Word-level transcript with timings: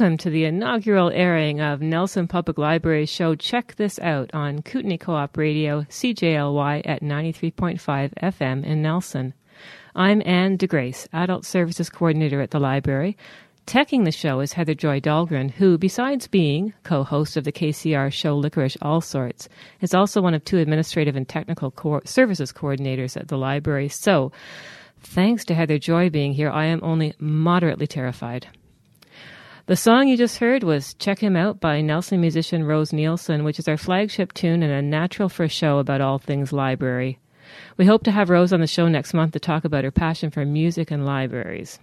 Welcome 0.00 0.16
to 0.16 0.30
the 0.30 0.46
inaugural 0.46 1.10
airing 1.10 1.60
of 1.60 1.82
Nelson 1.82 2.26
Public 2.26 2.56
Library's 2.56 3.10
show 3.10 3.34
Check 3.34 3.74
This 3.76 3.98
Out 3.98 4.30
on 4.32 4.62
Kootenay 4.62 4.96
Co-op 4.96 5.36
Radio, 5.36 5.82
CJLY 5.82 6.80
at 6.86 7.02
93.5 7.02 7.78
FM 8.14 8.64
in 8.64 8.80
Nelson. 8.80 9.34
I'm 9.94 10.22
Anne 10.24 10.56
DeGrace, 10.56 11.06
Adult 11.12 11.44
Services 11.44 11.90
Coordinator 11.90 12.40
at 12.40 12.50
the 12.50 12.58
library. 12.58 13.18
Teching 13.66 14.06
the 14.06 14.10
show 14.10 14.40
is 14.40 14.54
Heather 14.54 14.72
Joy 14.72 15.00
Dahlgren, 15.00 15.50
who, 15.50 15.76
besides 15.76 16.26
being 16.26 16.72
co-host 16.82 17.36
of 17.36 17.44
the 17.44 17.52
KCR 17.52 18.10
show 18.10 18.38
Licorice 18.38 18.78
All 18.80 19.02
Sorts, 19.02 19.50
is 19.82 19.92
also 19.92 20.22
one 20.22 20.32
of 20.32 20.42
two 20.46 20.56
administrative 20.56 21.14
and 21.14 21.28
technical 21.28 21.70
co- 21.72 22.00
services 22.06 22.54
coordinators 22.54 23.18
at 23.20 23.28
the 23.28 23.36
library. 23.36 23.90
So, 23.90 24.32
thanks 25.00 25.44
to 25.44 25.54
Heather 25.54 25.78
Joy 25.78 26.08
being 26.08 26.32
here, 26.32 26.48
I 26.48 26.64
am 26.64 26.80
only 26.82 27.12
moderately 27.18 27.86
terrified. 27.86 28.46
The 29.70 29.76
song 29.76 30.08
you 30.08 30.16
just 30.16 30.38
heard 30.38 30.64
was 30.64 30.94
Check 30.94 31.20
Him 31.20 31.36
Out 31.36 31.60
by 31.60 31.80
Nelson 31.80 32.20
musician 32.20 32.64
Rose 32.64 32.92
Nielsen, 32.92 33.44
which 33.44 33.60
is 33.60 33.68
our 33.68 33.76
flagship 33.76 34.32
tune 34.32 34.64
and 34.64 34.72
a 34.72 34.82
natural 34.82 35.30
a 35.38 35.46
show 35.46 35.78
about 35.78 36.00
all 36.00 36.18
things 36.18 36.52
library. 36.52 37.20
We 37.76 37.86
hope 37.86 38.02
to 38.02 38.10
have 38.10 38.30
Rose 38.30 38.52
on 38.52 38.58
the 38.58 38.66
show 38.66 38.88
next 38.88 39.14
month 39.14 39.32
to 39.34 39.38
talk 39.38 39.64
about 39.64 39.84
her 39.84 39.92
passion 39.92 40.32
for 40.32 40.44
music 40.44 40.90
and 40.90 41.06
libraries. 41.06 41.78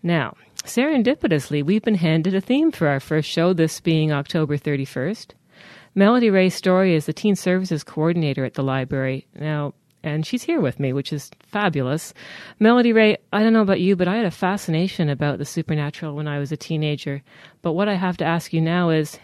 Now, 0.00 0.36
serendipitously, 0.62 1.64
we've 1.64 1.82
been 1.82 1.96
handed 1.96 2.36
a 2.36 2.40
theme 2.40 2.70
for 2.70 2.86
our 2.86 3.00
first 3.00 3.28
show, 3.28 3.52
this 3.52 3.80
being 3.80 4.12
October 4.12 4.56
31st. 4.56 5.30
Melody 5.96 6.30
Ray 6.30 6.50
Story 6.50 6.94
is 6.94 7.06
the 7.06 7.12
Teen 7.12 7.34
Services 7.34 7.82
Coordinator 7.82 8.44
at 8.44 8.54
the 8.54 8.62
library. 8.62 9.26
Now, 9.34 9.74
and 10.02 10.26
she's 10.26 10.42
here 10.42 10.60
with 10.60 10.78
me, 10.78 10.92
which 10.92 11.12
is 11.12 11.30
fabulous. 11.46 12.14
Melody 12.58 12.92
Ray, 12.92 13.16
I 13.32 13.42
don't 13.42 13.52
know 13.52 13.62
about 13.62 13.80
you, 13.80 13.96
but 13.96 14.08
I 14.08 14.16
had 14.16 14.26
a 14.26 14.30
fascination 14.30 15.08
about 15.08 15.38
the 15.38 15.44
supernatural 15.44 16.14
when 16.14 16.28
I 16.28 16.38
was 16.38 16.52
a 16.52 16.56
teenager. 16.56 17.22
But 17.62 17.72
what 17.72 17.88
I 17.88 17.94
have 17.94 18.16
to 18.18 18.24
ask 18.24 18.52
you 18.52 18.60
now 18.60 18.90
is 18.90 19.18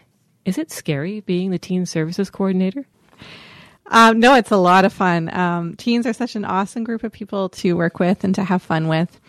is 0.45 0.59
it 0.59 0.71
scary 0.71 1.21
being 1.21 1.51
the 1.51 1.59
teen 1.59 1.87
services 1.87 2.29
coordinator? 2.29 2.85
Um, 3.87 4.19
no, 4.21 4.35
it's 4.35 4.51
a 4.51 4.57
lot 4.57 4.85
of 4.85 4.93
fun. 4.93 5.35
Um, 5.35 5.75
teens 5.77 6.07
are 6.07 6.13
such 6.13 6.37
an 6.37 6.45
awesome 6.45 6.85
group 6.85 7.05
of 7.05 7.13
people 7.13 7.49
to 7.51 7.75
work 7.75 7.99
with 7.99 8.25
and 8.25 8.35
to 8.35 8.45
have 8.45 8.63
fun 8.63 8.89
with. 8.89 9.21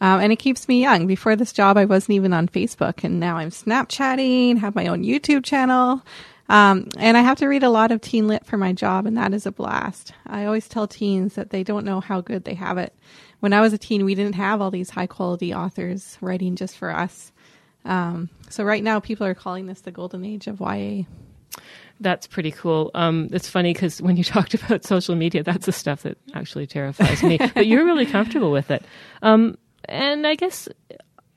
Um, 0.00 0.20
and 0.20 0.32
it 0.32 0.36
keeps 0.36 0.68
me 0.68 0.80
young. 0.80 1.06
Before 1.06 1.36
this 1.36 1.52
job, 1.52 1.76
I 1.76 1.84
wasn't 1.84 2.16
even 2.16 2.32
on 2.32 2.48
Facebook, 2.48 3.04
and 3.04 3.20
now 3.20 3.36
I'm 3.36 3.50
Snapchatting, 3.50 4.58
have 4.58 4.74
my 4.74 4.88
own 4.88 5.04
YouTube 5.04 5.44
channel. 5.44 6.02
Um, 6.52 6.88
and 6.98 7.16
I 7.16 7.22
have 7.22 7.38
to 7.38 7.46
read 7.48 7.62
a 7.62 7.70
lot 7.70 7.92
of 7.92 8.02
teen 8.02 8.28
lit 8.28 8.44
for 8.44 8.58
my 8.58 8.74
job, 8.74 9.06
and 9.06 9.16
that 9.16 9.32
is 9.32 9.46
a 9.46 9.50
blast. 9.50 10.12
I 10.26 10.44
always 10.44 10.68
tell 10.68 10.86
teens 10.86 11.34
that 11.34 11.48
they 11.48 11.64
don't 11.64 11.86
know 11.86 12.00
how 12.00 12.20
good 12.20 12.44
they 12.44 12.52
have 12.52 12.76
it. 12.76 12.94
When 13.40 13.54
I 13.54 13.62
was 13.62 13.72
a 13.72 13.78
teen, 13.78 14.04
we 14.04 14.14
didn't 14.14 14.34
have 14.34 14.60
all 14.60 14.70
these 14.70 14.90
high 14.90 15.06
quality 15.06 15.54
authors 15.54 16.18
writing 16.20 16.54
just 16.54 16.76
for 16.76 16.90
us. 16.90 17.32
Um, 17.86 18.28
so 18.50 18.64
right 18.64 18.84
now, 18.84 19.00
people 19.00 19.26
are 19.26 19.34
calling 19.34 19.64
this 19.64 19.80
the 19.80 19.92
golden 19.92 20.26
age 20.26 20.46
of 20.46 20.60
YA. 20.60 21.04
That's 22.00 22.26
pretty 22.26 22.50
cool. 22.50 22.90
Um, 22.92 23.30
it's 23.32 23.48
funny 23.48 23.72
because 23.72 24.02
when 24.02 24.18
you 24.18 24.24
talked 24.24 24.52
about 24.52 24.84
social 24.84 25.14
media, 25.14 25.42
that's 25.42 25.64
the 25.64 25.72
stuff 25.72 26.02
that 26.02 26.18
actually 26.34 26.66
terrifies 26.66 27.22
me. 27.22 27.38
but 27.54 27.66
you're 27.66 27.86
really 27.86 28.04
comfortable 28.04 28.50
with 28.50 28.70
it. 28.70 28.84
Um, 29.22 29.56
and 29.86 30.26
I 30.26 30.34
guess 30.34 30.68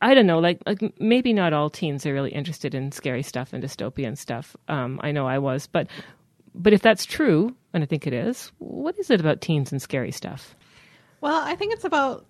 I 0.06 0.14
don't 0.14 0.28
know, 0.28 0.38
like 0.38 0.60
like 0.68 1.00
maybe 1.00 1.34
not 1.34 1.52
all 1.52 1.72
teens 1.72 2.06
are 2.06 2.14
really 2.14 2.30
interested 2.30 2.76
in 2.76 2.92
scary 2.92 3.24
stuff 3.24 3.54
and 3.54 3.64
dystopian 3.64 4.16
stuff. 4.16 4.56
Um, 4.68 5.00
I 5.02 5.12
know 5.12 5.28
I 5.28 5.40
was, 5.40 5.66
but 5.66 5.88
but 6.54 6.74
if 6.74 6.84
that's 6.84 7.08
true, 7.08 7.56
and 7.74 7.82
I 7.82 7.88
think 7.88 8.06
it 8.06 8.14
is, 8.14 8.52
what 8.60 9.00
is 9.00 9.10
it 9.10 9.20
about 9.20 9.42
teens 9.42 9.72
and 9.72 9.82
scary 9.82 10.12
stuff? 10.12 10.56
Well, 11.22 11.42
I 11.44 11.56
think 11.56 11.74
it's 11.74 11.86
about 11.86 12.28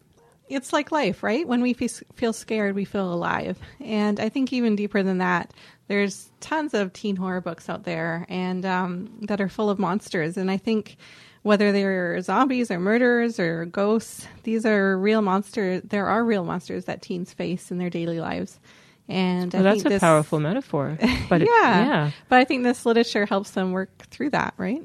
it's 0.47 0.72
like 0.72 0.94
life, 0.94 1.22
right? 1.22 1.46
When 1.46 1.62
we 1.62 1.74
feel 1.74 2.31
scared, 2.31 2.75
we 2.75 2.85
feel 2.85 3.12
alive, 3.12 3.59
and 3.81 4.22
I 4.22 4.30
think 4.30 4.53
even 4.53 4.78
deeper 4.78 5.03
than 5.03 5.18
that, 5.18 5.53
there's 5.90 6.31
tons 6.40 6.74
of 6.74 6.94
teen 6.94 7.18
horror 7.18 7.41
books 7.41 7.68
out 7.68 7.84
there 7.84 8.25
and 8.30 8.66
um, 8.66 9.19
that 9.24 9.41
are 9.41 9.50
full 9.50 9.69
of 9.69 9.80
monsters, 9.80 10.38
and 10.38 10.50
I 10.50 10.56
think 10.56 10.96
whether 11.45 11.72
they're 11.72 12.19
zombies 12.22 12.72
or 12.72 12.79
murderers 12.79 13.39
or 13.39 13.66
ghosts, 13.66 14.25
these 14.41 14.66
are 14.66 14.97
real 14.97 15.22
monsters. 15.22 15.83
There 15.85 16.07
are 16.07 16.23
real 16.23 16.44
monsters 16.44 16.85
that 16.85 17.03
teens 17.03 17.33
face 17.33 17.69
in 17.69 17.78
their 17.78 17.91
daily 17.91 18.19
lives. 18.19 18.59
And 19.07 19.53
well, 19.53 19.61
that's 19.61 19.85
a 19.85 19.89
this, 19.89 20.00
powerful 20.00 20.39
metaphor. 20.39 20.97
But 21.29 21.41
yeah, 21.41 21.44
it, 21.44 21.47
yeah. 21.85 22.11
But 22.29 22.39
I 22.39 22.45
think 22.45 22.63
this 22.63 22.84
literature 22.84 23.28
helps 23.28 23.51
them 23.51 23.73
work 23.73 24.07
through 24.09 24.31
that, 24.31 24.55
right? 24.57 24.81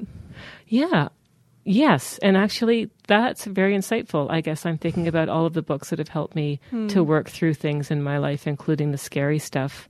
Yeah. 0.67 1.07
Yes, 1.63 2.19
and 2.19 2.37
actually, 2.37 2.91
that's 3.07 3.45
very 3.45 3.75
insightful. 3.75 4.29
I 4.29 4.41
guess 4.41 4.63
I'm 4.63 4.77
thinking 4.77 5.07
about 5.07 5.29
all 5.29 5.47
of 5.47 5.53
the 5.53 5.63
books 5.63 5.89
that 5.89 5.97
have 5.97 6.09
helped 6.09 6.35
me 6.35 6.59
hmm. 6.69 6.87
to 6.89 7.03
work 7.03 7.27
through 7.27 7.55
things 7.55 7.89
in 7.89 8.03
my 8.03 8.19
life, 8.19 8.45
including 8.45 8.91
the 8.91 8.99
scary 8.99 9.39
stuff. 9.39 9.89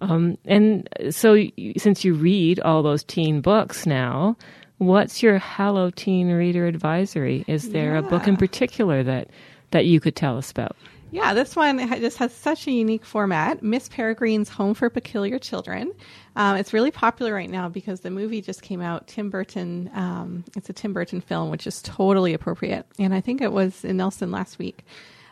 Um, 0.00 0.38
and 0.46 0.88
so, 1.10 1.36
since 1.76 2.02
you 2.02 2.14
read 2.14 2.60
all 2.60 2.82
those 2.82 3.04
teen 3.04 3.42
books 3.42 3.84
now, 3.84 4.36
What's 4.78 5.22
your 5.22 5.38
Hallow 5.38 5.90
Teen 5.90 6.30
Reader 6.30 6.66
Advisory? 6.66 7.44
Is 7.46 7.70
there 7.70 7.94
yeah. 7.94 7.98
a 7.98 8.02
book 8.02 8.28
in 8.28 8.36
particular 8.36 9.02
that, 9.02 9.28
that 9.72 9.86
you 9.86 10.00
could 10.00 10.14
tell 10.14 10.38
us 10.38 10.50
about? 10.50 10.76
Yeah, 11.10 11.32
this 11.32 11.56
one 11.56 11.78
just 12.00 12.18
has 12.18 12.34
such 12.34 12.66
a 12.66 12.70
unique 12.70 13.04
format. 13.04 13.62
Miss 13.62 13.88
Peregrine's 13.88 14.50
Home 14.50 14.74
for 14.74 14.90
Peculiar 14.90 15.38
Children. 15.38 15.92
Um, 16.36 16.56
it's 16.56 16.72
really 16.72 16.90
popular 16.90 17.32
right 17.32 17.48
now 17.48 17.68
because 17.68 18.00
the 18.00 18.10
movie 18.10 18.42
just 18.42 18.62
came 18.62 18.82
out. 18.82 19.08
Tim 19.08 19.30
Burton, 19.30 19.90
um, 19.94 20.44
it's 20.54 20.68
a 20.68 20.72
Tim 20.74 20.92
Burton 20.92 21.22
film, 21.22 21.50
which 21.50 21.66
is 21.66 21.80
totally 21.80 22.34
appropriate. 22.34 22.86
And 22.98 23.14
I 23.14 23.20
think 23.22 23.40
it 23.40 23.52
was 23.52 23.84
in 23.84 23.96
Nelson 23.96 24.30
last 24.30 24.58
week. 24.58 24.84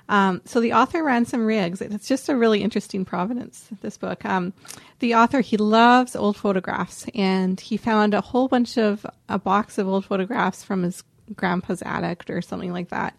Um, 0.09 0.41
so 0.45 0.61
the 0.61 0.73
author 0.73 1.03
Ransom 1.03 1.45
Riggs, 1.45 1.81
it's 1.81 2.07
just 2.07 2.29
a 2.29 2.37
really 2.37 2.63
interesting 2.63 3.05
provenance. 3.05 3.69
This 3.81 3.97
book, 3.97 4.25
um, 4.25 4.53
the 5.01 5.15
author 5.17 5.41
he 5.41 5.57
loves 5.57 6.15
old 6.15 6.37
photographs, 6.37 7.07
and 7.15 7.61
he 7.61 7.77
found 7.77 8.15
a 8.15 8.21
whole 8.21 8.49
bunch 8.49 8.79
of 8.79 9.05
a 9.29 9.39
box 9.39 9.79
of 9.79 9.89
old 9.89 10.05
photographs 10.05 10.63
from 10.63 10.85
his 10.85 11.03
grandpa's 11.35 11.83
attic 11.83 12.25
or 12.31 12.41
something 12.41 12.73
like 12.73 12.91
that, 12.91 13.17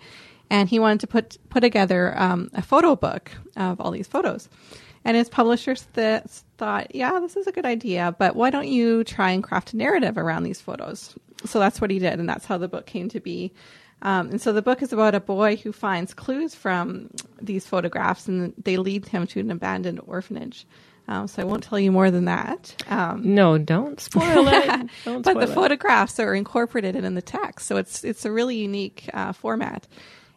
and 0.50 0.70
he 0.70 0.80
wanted 0.80 1.02
to 1.02 1.08
put 1.08 1.38
put 1.50 1.60
together 1.60 2.14
um, 2.18 2.50
a 2.54 2.62
photo 2.62 2.96
book 2.96 3.32
of 3.58 3.82
all 3.82 3.92
these 3.92 4.08
photos. 4.08 4.48
And 5.04 5.16
his 5.16 5.30
publishers 5.30 5.88
th- 5.94 6.24
thought, 6.58 6.94
yeah, 6.94 7.20
this 7.22 7.38
is 7.38 7.48
a 7.48 7.52
good 7.54 7.66
idea, 7.66 8.14
but 8.20 8.36
why 8.36 8.50
don't 8.50 8.68
you 8.68 9.06
try 9.06 9.32
and 9.32 9.42
craft 9.42 9.72
a 9.72 9.78
narrative 9.78 10.18
around 10.18 10.44
these 10.44 10.60
photos? 10.60 11.16
So 11.46 11.60
that's 11.60 11.80
what 11.80 11.92
he 11.92 12.00
did, 12.00 12.20
and 12.20 12.28
that's 12.28 12.46
how 12.46 12.58
the 12.58 12.68
book 12.68 12.86
came 12.86 13.08
to 13.10 13.20
be. 13.22 13.54
Um, 14.02 14.30
and 14.30 14.42
so 14.42 14.54
the 14.54 14.62
book 14.62 14.82
is 14.82 14.94
about 14.94 15.16
a 15.16 15.20
boy 15.20 15.56
who 15.56 15.72
finds 15.72 16.14
clues 16.14 16.54
from 16.54 17.10
these 17.42 17.66
photographs 17.66 18.28
and 18.28 18.54
they 18.64 18.78
lead 18.78 19.08
him 19.08 19.26
to 19.28 19.40
an 19.40 19.50
abandoned 19.52 20.02
orphanage. 20.06 20.68
Um, 21.08 21.28
so 21.28 21.42
I 21.42 21.46
won't 21.46 21.64
tell 21.64 21.80
you 21.80 21.92
more 21.92 22.12
than 22.12 22.26
that. 22.26 22.76
Um, 22.90 23.34
no, 23.34 23.58
don't 23.58 24.00
spoil 24.00 24.48
it. 24.50 24.90
Don't 25.06 25.22
but 25.22 25.32
spoil 25.32 25.46
the 25.46 25.52
it. 25.52 25.56
photographs 25.56 26.20
are 26.20 26.36
incorporated 26.36 26.96
in 26.96 27.16
the 27.16 27.22
text, 27.22 27.66
so 27.66 27.78
it's 27.78 28.04
it's 28.04 28.26
a 28.26 28.32
really 28.32 28.58
unique 28.58 29.10
uh, 29.14 29.32
format. 29.32 29.88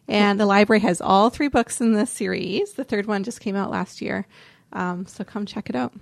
And 0.07 0.39
the 0.39 0.45
library 0.45 0.79
has 0.81 1.01
all 1.01 1.29
three 1.29 1.49
books 1.49 1.81
in 1.81 1.91
this 1.93 2.09
series. 2.09 2.73
The 2.73 2.85
third 2.85 3.05
one 3.05 3.23
just 3.23 3.41
came 3.41 3.55
out 3.55 3.69
last 3.69 4.01
year. 4.01 4.25
Um, 4.73 5.05
so 5.05 5.23
come 5.23 5.45
check 5.45 5.69
it 5.69 5.75
out. 5.75 5.93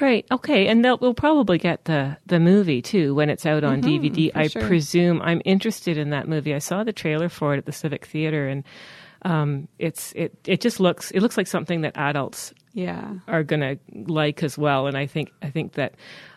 Right. 0.00 0.26
Okay. 0.30 0.66
And 0.66 0.82
we'll 1.00 1.14
probably 1.14 1.58
get 1.58 1.84
the 1.84 2.16
the 2.26 2.40
movie 2.40 2.82
too 2.82 3.14
when 3.14 3.30
it's 3.30 3.46
out 3.46 3.64
on 3.64 3.82
mm-hmm, 3.82 4.04
DVD. 4.04 4.32
I 4.34 4.48
sure. 4.48 4.62
presume. 4.62 5.22
I'm 5.22 5.42
interested 5.44 5.96
in 5.96 6.10
that 6.10 6.28
movie. 6.28 6.54
I 6.54 6.58
saw 6.58 6.84
the 6.84 6.92
trailer 6.92 7.28
for 7.28 7.54
it 7.54 7.58
at 7.58 7.66
the 7.66 7.72
Civic 7.72 8.06
Theater, 8.06 8.48
and 8.48 8.64
um, 9.22 9.68
it's 9.78 10.12
it 10.12 10.36
it 10.46 10.60
just 10.60 10.80
looks 10.80 11.10
it 11.12 11.20
looks 11.20 11.36
like 11.36 11.46
something 11.46 11.82
that 11.82 11.96
adults 11.96 12.52
yeah 12.72 13.14
are 13.28 13.42
gonna 13.42 13.76
like 13.92 14.42
as 14.42 14.58
well. 14.58 14.86
And 14.86 14.96
I 14.96 15.06
think 15.06 15.32
I 15.42 15.50
think 15.50 15.72
that 15.74 15.94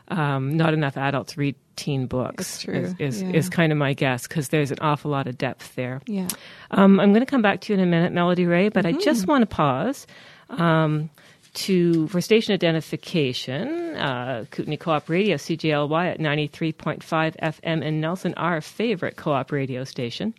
um, 0.09 0.57
not 0.57 0.73
enough 0.73 0.97
adults 0.97 1.37
read 1.37 1.55
teen 1.75 2.07
books 2.07 2.65
is 2.65 2.95
is, 2.99 3.21
yeah. 3.21 3.29
is, 3.29 3.49
kind 3.49 3.71
of 3.71 3.77
my 3.77 3.93
guess 3.93 4.27
because 4.27 4.49
there's 4.49 4.71
an 4.71 4.79
awful 4.81 5.11
lot 5.11 5.27
of 5.27 5.37
depth 5.37 5.75
there. 5.75 6.01
Yeah. 6.07 6.27
Um, 6.71 6.99
I'm 6.99 7.11
going 7.11 7.25
to 7.25 7.29
come 7.29 7.41
back 7.41 7.61
to 7.61 7.73
you 7.73 7.79
in 7.79 7.85
a 7.85 7.89
minute, 7.89 8.11
Melody 8.11 8.45
Ray, 8.45 8.69
but 8.69 8.85
mm-hmm. 8.85 8.97
I 8.97 9.01
just 9.01 9.27
want 9.27 9.43
to 9.43 9.45
pause. 9.45 10.07
Um, 10.49 11.09
to 11.53 12.07
for 12.07 12.21
station 12.21 12.53
identification, 12.53 13.95
uh, 13.95 14.45
Kootenay 14.51 14.77
Co-op 14.77 15.09
Radio, 15.09 15.35
CJLY 15.37 16.11
at 16.11 16.19
93.5 16.19 17.01
FM 17.03 17.83
in 17.83 17.99
Nelson, 18.01 18.33
our 18.35 18.61
favorite 18.61 19.15
co-op 19.15 19.51
radio 19.51 19.83
station. 19.83 20.33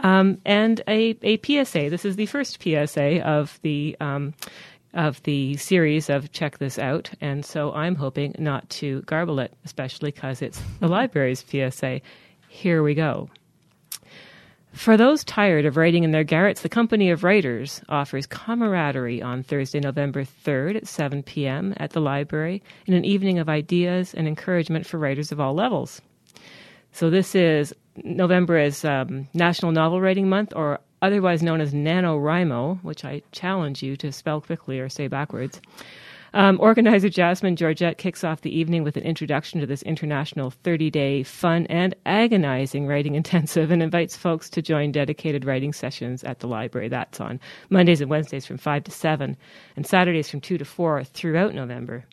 Um, 0.00 0.38
and 0.44 0.82
a, 0.88 1.16
a 1.22 1.38
PSA. 1.38 1.88
This 1.90 2.04
is 2.04 2.16
the 2.16 2.26
first 2.26 2.62
PSA 2.62 3.22
of 3.26 3.58
the 3.62 3.96
um, 4.00 4.34
of 4.92 5.22
the 5.24 5.56
series 5.56 6.08
of 6.08 6.32
Check 6.32 6.58
This 6.58 6.78
Out, 6.78 7.10
and 7.20 7.44
so 7.44 7.72
I'm 7.72 7.94
hoping 7.94 8.34
not 8.38 8.68
to 8.70 9.02
garble 9.02 9.40
it, 9.40 9.52
especially 9.64 10.10
because 10.10 10.42
it's 10.42 10.60
the 10.80 10.88
library's 10.88 11.44
PSA. 11.46 12.00
Here 12.48 12.82
we 12.82 12.94
go. 12.94 13.28
For 14.76 14.98
those 14.98 15.24
tired 15.24 15.64
of 15.64 15.78
writing 15.78 16.04
in 16.04 16.10
their 16.10 16.22
garrets, 16.22 16.60
the 16.60 16.68
Company 16.68 17.08
of 17.10 17.24
Writers 17.24 17.80
offers 17.88 18.26
camaraderie 18.26 19.22
on 19.22 19.42
Thursday, 19.42 19.80
November 19.80 20.22
3rd 20.22 20.76
at 20.76 20.86
7 20.86 21.22
p.m. 21.22 21.72
at 21.78 21.92
the 21.92 22.00
library 22.00 22.62
in 22.84 22.92
an 22.92 23.04
evening 23.04 23.38
of 23.38 23.48
ideas 23.48 24.12
and 24.12 24.28
encouragement 24.28 24.84
for 24.84 24.98
writers 24.98 25.32
of 25.32 25.40
all 25.40 25.54
levels. 25.54 26.02
So 26.92 27.08
this 27.08 27.34
is 27.34 27.74
November 28.04 28.58
is 28.58 28.84
um, 28.84 29.26
National 29.32 29.72
Novel 29.72 30.02
Writing 30.02 30.28
Month, 30.28 30.52
or 30.54 30.78
otherwise 31.00 31.42
known 31.42 31.62
as 31.62 31.72
NaNoWriMo, 31.72 32.84
which 32.84 33.02
I 33.02 33.22
challenge 33.32 33.82
you 33.82 33.96
to 33.96 34.12
spell 34.12 34.42
quickly 34.42 34.78
or 34.78 34.90
say 34.90 35.08
backwards. 35.08 35.58
Um, 36.36 36.60
organizer 36.60 37.08
Jasmine 37.08 37.56
Georgette 37.56 37.96
kicks 37.96 38.22
off 38.22 38.42
the 38.42 38.54
evening 38.54 38.84
with 38.84 38.98
an 38.98 39.04
introduction 39.04 39.58
to 39.60 39.66
this 39.66 39.80
international 39.84 40.50
30 40.50 40.90
day 40.90 41.22
fun 41.22 41.64
and 41.70 41.94
agonizing 42.04 42.86
writing 42.86 43.14
intensive 43.14 43.70
and 43.70 43.82
invites 43.82 44.18
folks 44.18 44.50
to 44.50 44.60
join 44.60 44.92
dedicated 44.92 45.46
writing 45.46 45.72
sessions 45.72 46.22
at 46.24 46.40
the 46.40 46.46
library. 46.46 46.90
That's 46.90 47.22
on 47.22 47.40
Mondays 47.70 48.02
and 48.02 48.10
Wednesdays 48.10 48.44
from 48.44 48.58
5 48.58 48.84
to 48.84 48.90
7 48.90 49.34
and 49.76 49.86
Saturdays 49.86 50.28
from 50.28 50.42
2 50.42 50.58
to 50.58 50.64
4 50.66 51.04
throughout 51.04 51.54
November. 51.54 52.04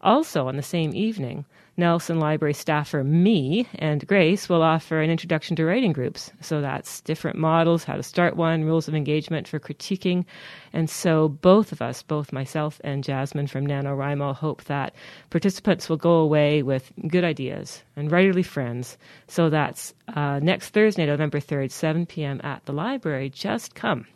Also, 0.00 0.46
on 0.46 0.54
the 0.54 0.62
same 0.62 0.94
evening, 0.94 1.44
Nelson 1.78 2.18
Library 2.18 2.54
staffer 2.54 3.00
Anne 3.00 4.00
DeGrace 4.00 4.48
will 4.48 4.62
offer 4.62 5.00
an 5.00 5.10
introduction 5.10 5.56
to 5.56 5.64
writing 5.64 5.92
groups. 5.92 6.32
So 6.40 6.60
that's 6.60 7.02
different 7.02 7.36
models, 7.38 7.84
how 7.84 7.96
to 7.96 8.02
start 8.02 8.36
one, 8.36 8.64
rules 8.64 8.88
of 8.88 8.94
engagement 8.94 9.46
for 9.46 9.60
critiquing. 9.60 10.24
And 10.72 10.88
so 10.88 11.28
both 11.28 11.72
of 11.72 11.82
us, 11.82 12.02
both 12.02 12.32
myself 12.32 12.80
and 12.82 13.04
Jasmine 13.04 13.46
from 13.46 13.66
NaNoWriMo, 13.66 14.34
hope 14.34 14.64
that 14.64 14.94
participants 15.28 15.88
will 15.88 15.98
go 15.98 16.14
away 16.14 16.62
with 16.62 16.92
good 17.08 17.24
ideas 17.24 17.82
and 17.94 18.10
writerly 18.10 18.44
friends. 18.44 18.96
So 19.28 19.50
that's 19.50 19.92
uh, 20.14 20.40
next 20.42 20.70
Thursday, 20.70 21.04
November 21.04 21.40
3rd, 21.40 21.70
7 21.70 22.06
p.m. 22.06 22.40
at 22.42 22.64
the 22.64 22.72
library. 22.72 23.28
Just 23.28 23.74
come. 23.74 24.06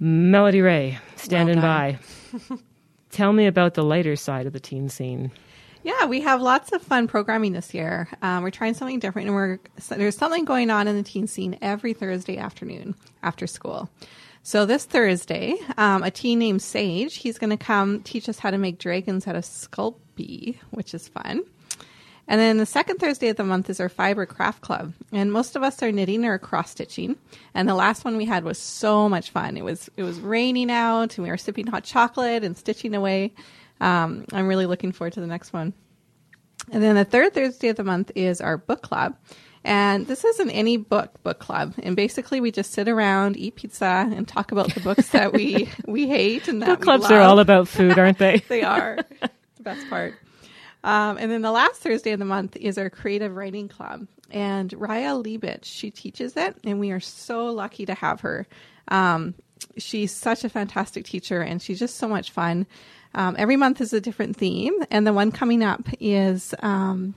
Melody 0.00 0.60
Ray, 0.60 0.98
standing 1.14 1.60
well 1.60 1.62
by. 1.62 1.98
Tell 3.12 3.32
me 3.32 3.46
about 3.46 3.74
the 3.74 3.84
lighter 3.84 4.16
side 4.16 4.46
of 4.46 4.52
the 4.52 4.58
teen 4.58 4.88
scene. 4.88 5.30
Yeah, 5.84 6.06
we 6.06 6.20
have 6.20 6.40
lots 6.40 6.70
of 6.72 6.80
fun 6.80 7.08
programming 7.08 7.52
this 7.52 7.74
year. 7.74 8.08
Um, 8.22 8.44
we're 8.44 8.50
trying 8.50 8.74
something 8.74 9.00
different, 9.00 9.28
and 9.28 9.34
we're 9.34 9.58
there's 9.88 10.16
something 10.16 10.44
going 10.44 10.70
on 10.70 10.86
in 10.86 10.96
the 10.96 11.02
teen 11.02 11.26
scene 11.26 11.58
every 11.60 11.92
Thursday 11.92 12.38
afternoon 12.38 12.94
after 13.22 13.48
school. 13.48 13.90
So 14.44 14.64
this 14.64 14.84
Thursday, 14.84 15.56
um, 15.76 16.02
a 16.02 16.10
teen 16.10 16.38
named 16.38 16.62
Sage, 16.62 17.16
he's 17.16 17.38
going 17.38 17.50
to 17.50 17.56
come 17.56 18.02
teach 18.02 18.28
us 18.28 18.38
how 18.38 18.50
to 18.50 18.58
make 18.58 18.78
dragons 18.78 19.26
out 19.26 19.36
of 19.36 19.44
Sculpey, 19.44 20.56
which 20.70 20.94
is 20.94 21.08
fun. 21.08 21.42
And 22.28 22.40
then 22.40 22.56
the 22.56 22.66
second 22.66 22.98
Thursday 22.98 23.28
of 23.28 23.36
the 23.36 23.44
month 23.44 23.68
is 23.68 23.80
our 23.80 23.88
fiber 23.88 24.26
craft 24.26 24.60
club, 24.60 24.92
and 25.10 25.32
most 25.32 25.56
of 25.56 25.64
us 25.64 25.82
are 25.82 25.90
knitting 25.90 26.24
or 26.24 26.38
cross 26.38 26.70
stitching. 26.70 27.16
And 27.54 27.68
the 27.68 27.74
last 27.74 28.04
one 28.04 28.16
we 28.16 28.24
had 28.24 28.44
was 28.44 28.58
so 28.58 29.08
much 29.08 29.30
fun. 29.30 29.56
It 29.56 29.64
was 29.64 29.90
it 29.96 30.04
was 30.04 30.20
raining 30.20 30.70
out, 30.70 31.16
and 31.18 31.24
we 31.24 31.30
were 31.30 31.36
sipping 31.36 31.66
hot 31.66 31.82
chocolate 31.82 32.44
and 32.44 32.56
stitching 32.56 32.94
away. 32.94 33.32
Um, 33.82 34.24
I'm 34.32 34.46
really 34.46 34.66
looking 34.66 34.92
forward 34.92 35.14
to 35.14 35.20
the 35.20 35.26
next 35.26 35.52
one. 35.52 35.74
And 36.70 36.82
then 36.82 36.94
the 36.94 37.04
third 37.04 37.34
Thursday 37.34 37.68
of 37.68 37.76
the 37.76 37.84
month 37.84 38.12
is 38.14 38.40
our 38.40 38.56
book 38.56 38.80
club. 38.80 39.16
And 39.64 40.06
this 40.06 40.24
isn't 40.24 40.50
any 40.50 40.76
book 40.76 41.22
book 41.22 41.40
club. 41.40 41.74
And 41.82 41.96
basically, 41.96 42.40
we 42.40 42.50
just 42.50 42.72
sit 42.72 42.88
around, 42.88 43.36
eat 43.36 43.56
pizza, 43.56 44.08
and 44.12 44.26
talk 44.26 44.52
about 44.52 44.72
the 44.74 44.80
books 44.80 45.08
that 45.10 45.32
we 45.32 45.68
we 45.86 46.06
hate 46.08 46.48
and 46.48 46.62
that 46.62 46.68
book 46.68 46.80
clubs 46.80 47.10
are 47.10 47.20
all 47.20 47.40
about 47.40 47.68
food, 47.68 47.98
aren't 47.98 48.18
they? 48.18 48.38
they 48.48 48.62
are 48.62 48.98
the 49.20 49.62
best 49.62 49.88
part. 49.90 50.14
Um, 50.84 51.16
and 51.18 51.30
then 51.30 51.42
the 51.42 51.52
last 51.52 51.80
Thursday 51.80 52.10
of 52.12 52.18
the 52.18 52.24
month 52.24 52.56
is 52.56 52.78
our 52.78 52.90
creative 52.90 53.34
writing 53.34 53.68
club. 53.68 54.06
And 54.30 54.70
Rayya 54.70 55.22
Liebich, 55.22 55.64
she 55.64 55.90
teaches 55.90 56.36
it, 56.36 56.56
and 56.64 56.80
we 56.80 56.90
are 56.90 57.00
so 57.00 57.46
lucky 57.46 57.86
to 57.86 57.94
have 57.94 58.22
her. 58.22 58.46
Um, 58.88 59.34
she's 59.76 60.12
such 60.12 60.42
a 60.42 60.48
fantastic 60.48 61.04
teacher, 61.04 61.40
and 61.40 61.62
she's 61.62 61.78
just 61.78 61.96
so 61.96 62.08
much 62.08 62.30
fun. 62.32 62.66
Um, 63.14 63.36
every 63.38 63.56
month 63.56 63.80
is 63.80 63.92
a 63.92 64.00
different 64.00 64.36
theme, 64.36 64.74
and 64.90 65.06
the 65.06 65.12
one 65.12 65.32
coming 65.32 65.62
up 65.62 65.88
is 66.00 66.54
um, 66.60 67.14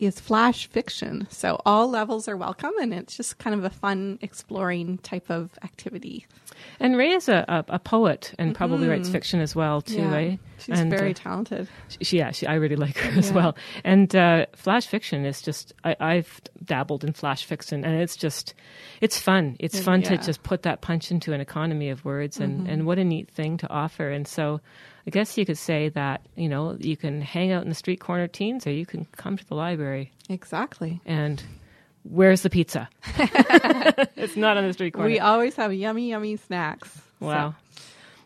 is 0.00 0.20
flash 0.20 0.68
fiction. 0.68 1.26
So 1.30 1.60
all 1.64 1.88
levels 1.88 2.28
are 2.28 2.36
welcome, 2.36 2.72
and 2.80 2.92
it's 2.94 3.16
just 3.16 3.38
kind 3.38 3.54
of 3.54 3.64
a 3.64 3.70
fun 3.70 4.18
exploring 4.22 4.98
type 4.98 5.30
of 5.30 5.50
activity. 5.62 6.26
And 6.80 6.96
Ray 6.96 7.10
is 7.10 7.28
a, 7.28 7.44
a, 7.48 7.74
a 7.74 7.78
poet 7.78 8.34
and 8.38 8.54
probably 8.54 8.80
mm-hmm. 8.80 8.90
writes 8.90 9.08
fiction 9.08 9.40
as 9.40 9.54
well 9.54 9.80
too, 9.80 9.98
yeah. 9.98 10.12
right? 10.12 10.38
She's 10.58 10.78
and, 10.78 10.90
very 10.90 11.10
uh, 11.10 11.14
talented. 11.14 11.68
She, 12.00 12.18
yeah, 12.18 12.32
she, 12.32 12.46
I 12.46 12.54
really 12.54 12.76
like 12.76 12.98
her 12.98 13.18
as 13.18 13.32
well. 13.32 13.56
And 13.84 14.14
uh, 14.14 14.46
flash 14.54 14.86
fiction 14.86 15.24
is 15.24 15.40
just 15.40 15.72
I, 15.84 16.14
have 16.14 16.40
dabbled 16.64 17.04
in 17.04 17.12
flash 17.12 17.44
fiction, 17.44 17.84
and 17.84 18.00
it's 18.00 18.16
just 18.16 18.54
it's 19.00 19.18
fun. 19.18 19.56
It's 19.60 19.78
fun 19.78 20.02
yeah. 20.02 20.10
to 20.10 20.18
just 20.18 20.42
put 20.42 20.62
that 20.62 20.80
punch 20.80 21.10
into 21.10 21.32
an 21.32 21.40
economy 21.40 21.90
of 21.90 22.04
words, 22.04 22.38
and 22.38 22.60
mm-hmm. 22.60 22.70
and 22.70 22.86
what 22.86 22.98
a 22.98 23.04
neat 23.04 23.30
thing 23.30 23.56
to 23.58 23.70
offer. 23.70 24.10
And 24.10 24.26
so 24.26 24.60
I 25.08 25.10
guess 25.10 25.38
you 25.38 25.46
could 25.46 25.56
say 25.56 25.88
that, 25.88 26.20
you 26.36 26.50
know, 26.50 26.76
you 26.78 26.94
can 26.94 27.22
hang 27.22 27.50
out 27.50 27.62
in 27.62 27.70
the 27.70 27.74
street 27.74 27.98
corner 27.98 28.28
teens 28.28 28.66
or 28.66 28.72
you 28.72 28.84
can 28.84 29.06
come 29.16 29.38
to 29.38 29.44
the 29.46 29.54
library. 29.54 30.12
Exactly. 30.28 31.00
And 31.06 31.42
where's 32.02 32.42
the 32.42 32.50
pizza? 32.50 32.90
it's 33.16 34.36
not 34.36 34.58
on 34.58 34.66
the 34.66 34.74
street 34.74 34.92
corner. 34.92 35.08
We 35.08 35.18
always 35.18 35.56
have 35.56 35.72
yummy, 35.72 36.10
yummy 36.10 36.36
snacks. 36.36 37.00
Wow. 37.20 37.54
So. 37.72 37.84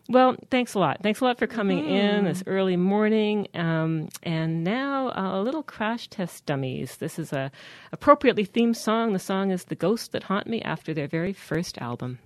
Well, 0.09 0.37
thanks 0.51 0.75
a 0.75 0.81
lot. 0.81 1.05
Thanks 1.05 1.21
a 1.21 1.25
lot 1.25 1.39
for 1.39 1.47
coming 1.47 1.85
mm-hmm. 1.85 1.95
in 1.95 2.25
this 2.25 2.43
early 2.49 2.77
morning. 2.77 3.47
Um, 3.55 4.09
and 4.25 4.65
now 4.65 5.11
uh, 5.11 5.39
a 5.39 5.41
little 5.41 5.63
crash 5.63 6.09
test 6.09 6.47
dummies. 6.47 6.97
This 6.97 7.17
is 7.17 7.33
a 7.33 7.53
appropriately 7.93 8.45
themed 8.45 8.75
song. 8.75 9.13
The 9.13 9.21
song 9.21 9.53
is 9.53 9.67
"The 9.67 9.77
Ghost 9.77 10.11
That 10.11 10.25
Haunt 10.25 10.49
Me" 10.49 10.61
after 10.63 10.93
their 10.93 11.07
very 11.07 11.33
first 11.33 11.79
album. 11.79 12.19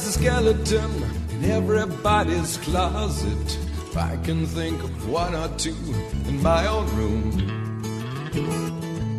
There's 0.00 0.16
a 0.16 0.18
skeleton 0.18 0.90
in 1.30 1.44
everybody's 1.44 2.56
closet. 2.56 3.58
I 3.94 4.16
can 4.24 4.46
think 4.46 4.82
of 4.82 5.10
one 5.10 5.34
or 5.34 5.48
two 5.58 5.76
in 6.26 6.42
my 6.42 6.66
own 6.66 6.86
room. 6.96 7.30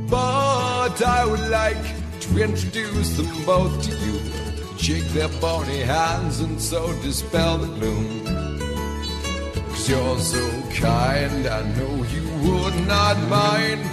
But 0.10 1.04
I 1.04 1.24
would 1.24 1.48
like 1.50 1.86
to 2.22 2.44
introduce 2.44 3.16
them 3.16 3.46
both 3.46 3.84
to 3.84 3.92
you. 3.96 4.20
Shake 4.80 5.08
their 5.14 5.30
bony 5.40 5.82
hands 5.82 6.40
and 6.40 6.60
so 6.60 6.92
dispel 7.04 7.60
the 7.60 7.68
gloom. 7.68 8.26
Cause 9.70 9.88
you're 9.88 10.18
so 10.18 10.64
kind, 10.82 11.46
I 11.46 11.62
know 11.78 11.94
you 12.06 12.24
would 12.50 12.88
not 12.88 13.20
mind. 13.30 13.86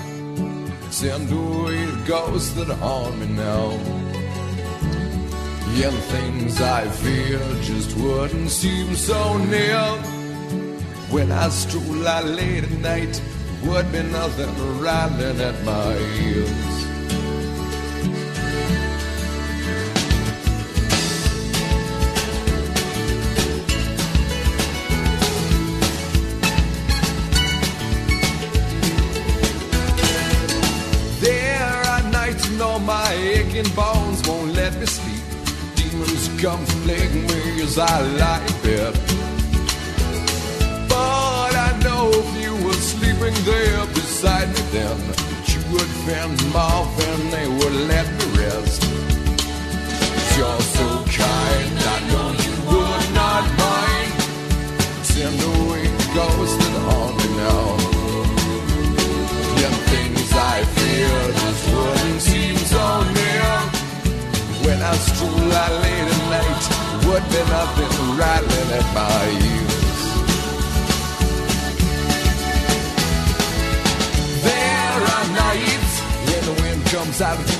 Send 0.91 1.31
away 1.31 1.85
the 1.85 2.05
ghosts 2.07 2.53
that 2.55 2.69
haunt 2.69 3.19
me 3.19 3.27
now. 3.27 4.08
And 5.81 5.97
things 5.97 6.61
I 6.61 6.89
fear 6.89 7.39
just 7.63 7.97
wouldn't 7.99 8.51
seem 8.51 8.97
so 8.97 9.39
near. 9.39 9.79
When 11.09 11.31
I 11.31 11.49
stroll 11.51 12.07
out 12.07 12.25
late 12.25 12.65
at 12.65 12.71
night, 12.73 13.23
would 13.65 13.93
be 13.93 14.03
nothing 14.03 14.81
rattling 14.81 15.41
at 15.41 15.65
my 15.65 15.97
ears. 15.97 16.87
There 31.21 31.73
are 31.93 32.03
nights 32.11 32.51
when 32.51 32.61
all 32.61 32.81
my 32.81 33.13
aching 33.13 33.73
bones 33.77 33.88
plague 36.39 37.15
me 37.15 37.63
as 37.63 37.79
I 37.79 38.01
like 38.01 38.65
it. 38.65 38.95
But 40.89 41.53
I 41.67 41.79
know 41.83 42.11
if 42.13 42.43
you 42.43 42.55
were 42.65 42.75
sleeping 42.75 43.35
there 43.45 43.87
beside 43.87 44.49
me 44.49 44.63
then, 44.71 44.99
you 45.51 45.61
would 45.73 45.91
fend 46.07 46.39
them 46.39 46.55
off 46.55 46.91
and 47.09 47.33
they 47.33 47.49
would 47.49 47.77
let 47.89 48.07
me 48.19 48.27
rest. 48.39 48.83
You're 50.37 50.61
so 50.79 50.89
kind, 51.11 51.79
I 51.95 51.99
know 52.11 52.29
you 52.45 52.55
would 52.71 53.09
not 53.15 53.45
mind. 53.59 54.13
Send 55.03 55.41
away 55.43 55.87
ghosts 56.15 56.68
would 67.39 67.47
be 67.47 67.53
nothing 67.53 68.17
rattling 68.17 68.71
at 68.73 68.95
my 68.95 69.25
ears. 69.47 69.99
There 74.43 75.03
are 75.15 75.27
nights 75.35 75.95
when 76.27 76.43
the 76.45 76.63
wind 76.63 76.87
comes 76.87 77.21
out 77.21 77.39
of 77.39 77.58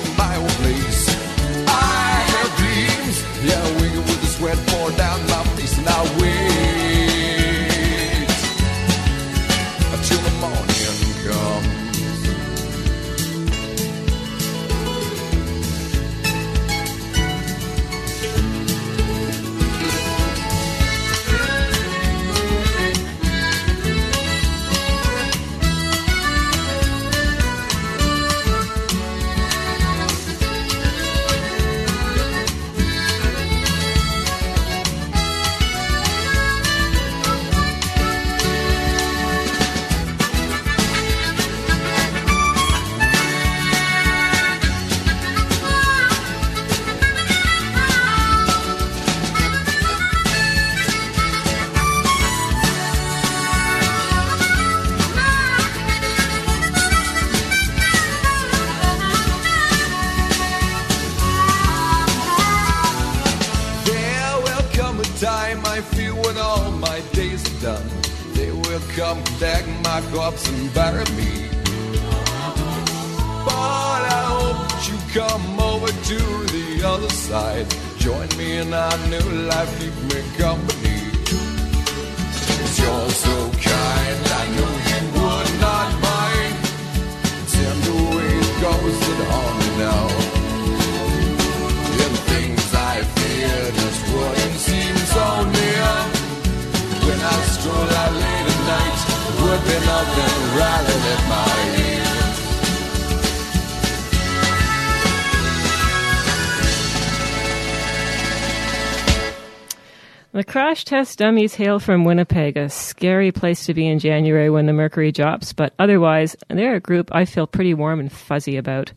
crash 110.49 110.83
test 110.83 111.19
dummies 111.19 111.53
hail 111.53 111.79
from 111.79 112.03
Winnipeg, 112.03 112.57
a 112.57 112.69
scary 112.69 113.31
place 113.31 113.67
to 113.67 113.73
be 113.75 113.87
in 113.87 113.99
January 113.99 114.49
when 114.49 114.65
the 114.65 114.73
mercury 114.73 115.11
drops, 115.11 115.53
but 115.53 115.73
otherwise, 115.77 116.35
they're 116.49 116.75
a 116.75 116.79
group 116.79 117.13
I 117.13 117.25
feel 117.25 117.45
pretty 117.45 117.75
warm 117.75 117.99
and 117.99 118.11
fuzzy 118.11 118.57
about. 118.57 118.91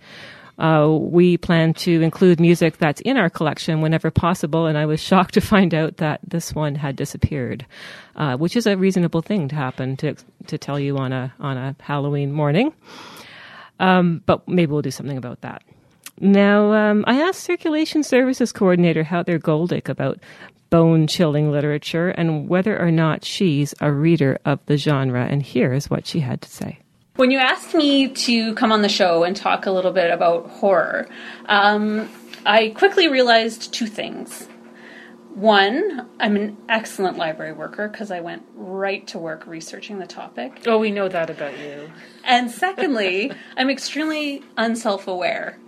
Uh, 0.59 0.89
we 0.91 1.37
plan 1.37 1.75
to 1.75 2.01
include 2.01 2.41
music 2.41 2.79
that's 2.79 3.03
in 3.03 3.19
our 3.19 3.29
collection 3.29 3.83
whenever 3.83 4.11
possible, 4.11 4.65
and 4.65 4.79
I 4.79 4.87
was 4.87 5.01
shocked 5.03 5.35
to 5.35 5.43
find 5.43 5.75
out 5.75 5.99
that 5.99 6.21
this 6.27 6.55
one 6.55 6.75
had 6.75 6.97
disappeared, 6.97 7.67
uh, 8.17 8.39
which 8.39 8.57
is 8.57 8.67
a 8.67 8.77
reasonable 8.77 9.21
thing 9.21 9.49
to 9.49 9.55
happen 9.55 9.97
to 9.99 10.17
to 10.47 10.57
tell 10.57 10.81
you 10.81 10.97
on 10.97 11.13
a 11.13 11.35
on 11.39 11.59
a 11.59 11.77
Halloween 11.81 12.33
morning. 12.33 12.73
Um, 13.79 14.23
but 14.25 14.49
maybe 14.49 14.73
we'll 14.73 14.81
do 14.81 14.91
something 14.91 15.19
about 15.19 15.43
that. 15.43 15.63
Now, 16.21 16.73
um, 16.73 17.05
I 17.09 17.21
asked 17.21 17.41
Circulation 17.41 18.03
Services 18.03 18.53
Coordinator 18.53 19.03
Heather 19.03 19.39
Goldick 19.41 19.89
about 19.89 20.21
bone 20.73 21.07
chilling 21.07 21.53
literature 21.53 22.09
and 22.09 22.49
whether 22.49 22.81
or 22.81 22.91
not 22.91 23.27
she's 23.27 23.75
a 23.83 23.93
reader 23.93 24.39
of 24.47 24.59
the 24.65 24.79
genre, 24.79 25.23
and 25.23 25.43
here's 25.43 25.91
what 25.91 26.07
she 26.07 26.21
had 26.21 26.41
to 26.41 26.49
say. 26.49 26.79
When 27.17 27.31
you 27.31 27.37
asked 27.37 27.75
me 27.75 28.09
to 28.09 28.55
come 28.55 28.73
on 28.73 28.81
the 28.81 28.89
show 28.89 29.23
and 29.23 29.37
talk 29.37 29.67
a 29.67 29.71
little 29.71 29.93
bit 29.93 30.11
about 30.11 30.49
horror, 30.49 31.07
um, 31.45 32.09
I 32.47 32.71
quickly 32.71 33.07
realized 33.07 33.75
two 33.75 33.87
things. 33.87 34.49
One, 35.35 36.09
I'm 36.19 36.37
an 36.37 36.57
excellent 36.71 37.19
library 37.19 37.53
worker 37.53 37.87
because 37.87 38.11
I 38.11 38.21
went 38.21 38.43
right 38.55 39.07
to 39.09 39.19
work 39.19 39.47
researching 39.47 39.99
the 39.99 40.07
topic. 40.07 40.63
Oh, 40.67 40.79
we 40.79 40.91
know 40.91 41.07
that 41.07 41.29
about 41.29 41.59
you. 41.59 41.93
And 42.25 42.51
secondly, 42.51 43.31
I'm 43.59 43.69
extremely 43.69 44.43
unself 44.57 45.07
aware. 45.07 45.59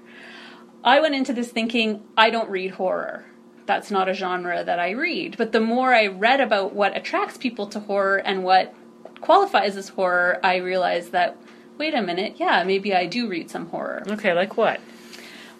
I 0.83 1.01
went 1.01 1.15
into 1.15 1.35
this 1.35 1.51
thinking 1.51 2.05
I 2.17 2.31
don't 2.31 2.49
read 2.49 2.71
horror. 2.71 3.27
That's 3.67 3.91
not 3.91 4.09
a 4.09 4.15
genre 4.15 4.63
that 4.63 4.79
I 4.79 4.91
read. 4.91 5.37
But 5.37 5.53
the 5.53 5.61
more 5.61 5.95
I 5.95 6.09
read 6.09 6.41
about 6.41 6.75
what 6.75 6.97
attracts 6.97 7.37
people 7.37 7.67
to 7.69 7.81
horror 7.81 8.19
and 8.19 8.45
what 8.45 8.75
qualifies 9.21 9.77
as 9.77 9.89
horror, 9.89 10.39
I 10.43 10.57
realized 10.57 11.13
that, 11.13 11.37
wait 11.79 11.95
a 11.95 12.03
minute, 12.03 12.35
yeah, 12.37 12.63
maybe 12.65 12.95
I 12.95 13.07
do 13.07 13.27
read 13.27 13.51
some 13.51 13.69
horror. 13.69 14.03
Okay, 14.07 14.35
like 14.35 14.57
what? 14.57 14.81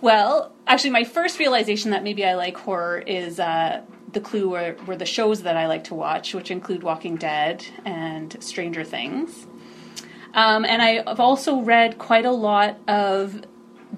Well, 0.01 0.53
actually, 0.67 0.91
my 0.91 1.05
first 1.05 1.39
realization 1.39 1.93
that 1.93 2.03
maybe 2.03 2.27
I 2.27 2.35
like 2.35 2.59
horror 2.59 2.99
is 2.99 3.41
uh, 3.41 3.81
the 4.13 4.21
clue 4.21 4.51
were, 4.51 4.77
were 4.87 4.97
the 4.97 5.07
shows 5.07 5.43
that 5.43 5.57
I 5.57 5.67
like 5.67 5.85
to 5.85 5.95
watch, 5.95 6.35
which 6.35 6.51
include 6.51 6.83
Walking 6.83 7.17
Dead 7.17 7.67
and 7.87 8.37
Stranger 8.43 8.85
Things. 8.85 9.47
Um, 10.35 10.65
and 10.65 10.83
I've 10.83 11.21
also 11.21 11.61
read 11.61 11.97
quite 11.99 12.27
a 12.27 12.33
lot 12.33 12.79
of 12.89 13.43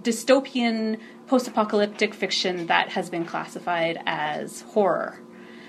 dystopian 0.02 1.00
post 1.26 1.48
apocalyptic 1.48 2.14
fiction 2.14 2.66
that 2.66 2.90
has 2.90 3.10
been 3.10 3.24
classified 3.24 4.00
as 4.06 4.62
horror. 4.62 5.20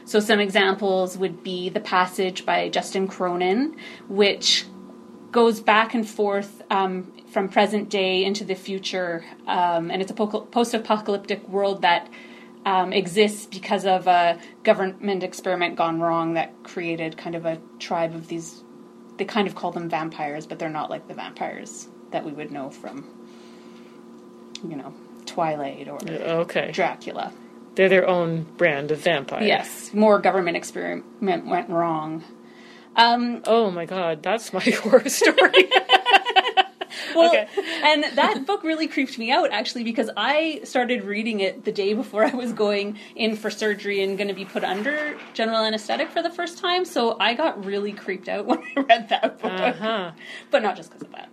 So, 0.06 0.20
some 0.20 0.40
examples 0.40 1.18
would 1.18 1.44
be 1.44 1.70
The 1.70 1.82
Passage 1.82 2.46
by 2.46 2.70
Justin 2.70 3.08
Cronin, 3.08 3.76
which 4.08 4.66
goes 5.32 5.60
back 5.60 5.94
and 5.94 6.08
forth 6.08 6.62
um, 6.70 7.12
from 7.30 7.50
present 7.50 7.90
day 7.90 8.24
into 8.24 8.46
the 8.46 8.56
future, 8.56 9.26
um, 9.48 9.92
and 9.92 10.02
it's 10.02 10.12
a 10.12 10.14
post 10.14 10.74
apocalyptic 10.74 11.48
world 11.50 11.82
that 11.82 12.10
um, 12.66 12.94
exists 12.94 13.46
because 13.46 13.86
of 13.86 14.08
a 14.08 14.40
government 14.64 15.24
experiment 15.24 15.76
gone 15.76 16.00
wrong 16.00 16.34
that 16.36 16.64
created 16.64 17.18
kind 17.18 17.36
of 17.36 17.46
a 17.46 17.60
tribe 17.80 18.16
of 18.16 18.28
these. 18.28 18.64
They 19.18 19.26
kind 19.26 19.48
of 19.48 19.56
call 19.56 19.72
them 19.72 19.90
vampires, 19.90 20.46
but 20.46 20.60
they're 20.60 20.70
not 20.70 20.90
like 20.90 21.08
the 21.08 21.14
vampires 21.14 21.88
that 22.12 22.24
we 22.24 22.32
would 22.32 22.52
know 22.52 22.70
from, 22.70 23.08
you 24.68 24.76
know, 24.76 24.94
Twilight 25.38 25.88
or 25.88 26.00
Okay. 26.42 26.72
Dracula. 26.72 27.32
They're 27.76 27.90
their 27.90 28.08
own 28.08 28.42
brand 28.58 28.90
of 28.90 28.98
vampire. 28.98 29.44
Yes, 29.44 29.94
more 29.94 30.18
government 30.18 30.58
experiment 30.58 31.46
went 31.46 31.70
wrong. 31.70 32.24
Um, 32.96 33.44
Oh 33.46 33.70
my 33.70 33.86
god, 33.86 34.24
that's 34.24 34.52
my 34.52 34.60
horror 34.82 35.08
story. 35.08 35.38
well, 37.16 37.30
Okay. 37.30 37.48
and 37.84 38.04
that 38.16 38.48
book 38.48 38.64
really 38.64 38.88
creeped 38.88 39.20
me 39.20 39.30
out 39.32 39.52
actually 39.52 39.84
because 39.84 40.10
I 40.18 40.62
started 40.64 41.04
reading 41.04 41.40
it 41.42 41.66
the 41.66 41.72
day 41.72 41.94
before 41.94 42.26
I 42.26 42.34
was 42.34 42.52
going 42.52 42.98
in 43.16 43.36
for 43.36 43.52
surgery 43.52 44.02
and 44.02 44.18
going 44.18 44.30
to 44.30 44.34
be 44.34 44.46
put 44.46 44.64
under 44.64 45.16
general 45.36 45.60
anesthetic 45.64 46.10
for 46.10 46.24
the 46.24 46.32
first 46.32 46.58
time. 46.58 46.84
So 46.84 47.16
I 47.20 47.36
got 47.36 47.64
really 47.64 47.94
creeped 47.94 48.28
out 48.28 48.46
when 48.48 48.58
I 48.76 48.80
read 48.82 49.10
that 49.10 49.40
book, 49.40 49.52
uh-huh. 49.52 50.14
but 50.50 50.64
not 50.64 50.76
just 50.76 50.90
because 50.90 51.04
of 51.04 51.12
that. 51.12 51.30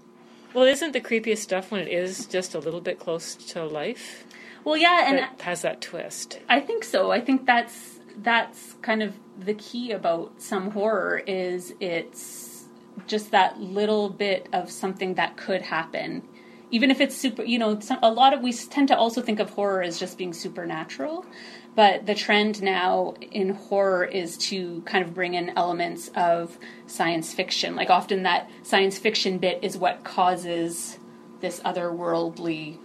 Well, 0.54 0.64
isn't 0.64 0.92
the 0.92 1.00
creepiest 1.00 1.38
stuff 1.38 1.72
when 1.72 1.80
it 1.80 1.88
is 1.88 2.26
just 2.26 2.54
a 2.54 2.60
little 2.60 2.80
bit 2.80 3.00
close 3.00 3.34
to 3.34 3.64
life? 3.64 4.24
Well, 4.64 4.76
yeah, 4.76 5.08
and 5.08 5.18
It 5.18 5.40
has 5.42 5.62
that 5.62 5.80
twist. 5.80 6.38
I 6.48 6.60
think 6.60 6.84
so. 6.84 7.10
I 7.10 7.20
think 7.20 7.44
that's 7.44 7.98
that's 8.22 8.74
kind 8.80 9.02
of 9.02 9.14
the 9.38 9.54
key 9.54 9.90
about 9.90 10.40
some 10.40 10.70
horror 10.70 11.20
is 11.26 11.74
it's 11.80 12.66
just 13.08 13.32
that 13.32 13.60
little 13.60 14.08
bit 14.08 14.48
of 14.52 14.70
something 14.70 15.14
that 15.14 15.36
could 15.36 15.62
happen. 15.62 16.22
Even 16.70 16.90
if 16.90 17.00
it's 17.00 17.16
super, 17.16 17.42
you 17.42 17.58
know, 17.58 17.80
some, 17.80 17.98
a 18.02 18.10
lot 18.10 18.32
of 18.32 18.40
we 18.40 18.52
tend 18.52 18.88
to 18.88 18.96
also 18.96 19.20
think 19.20 19.40
of 19.40 19.50
horror 19.50 19.82
as 19.82 19.98
just 19.98 20.16
being 20.16 20.32
supernatural, 20.32 21.26
but 21.74 22.06
the 22.06 22.14
trend 22.14 22.62
now 22.62 23.14
in 23.30 23.50
horror 23.50 24.04
is 24.04 24.36
to 24.36 24.82
kind 24.82 25.04
of 25.04 25.14
bring 25.14 25.34
in 25.34 25.50
elements 25.56 26.10
of 26.14 26.58
science 26.86 27.34
fiction. 27.34 27.74
Like 27.74 27.90
often 27.90 28.22
that 28.22 28.48
science 28.62 28.98
fiction 28.98 29.38
bit 29.38 29.58
is 29.62 29.76
what 29.76 30.04
causes 30.04 30.98
this 31.40 31.60
otherworldly 31.60 32.78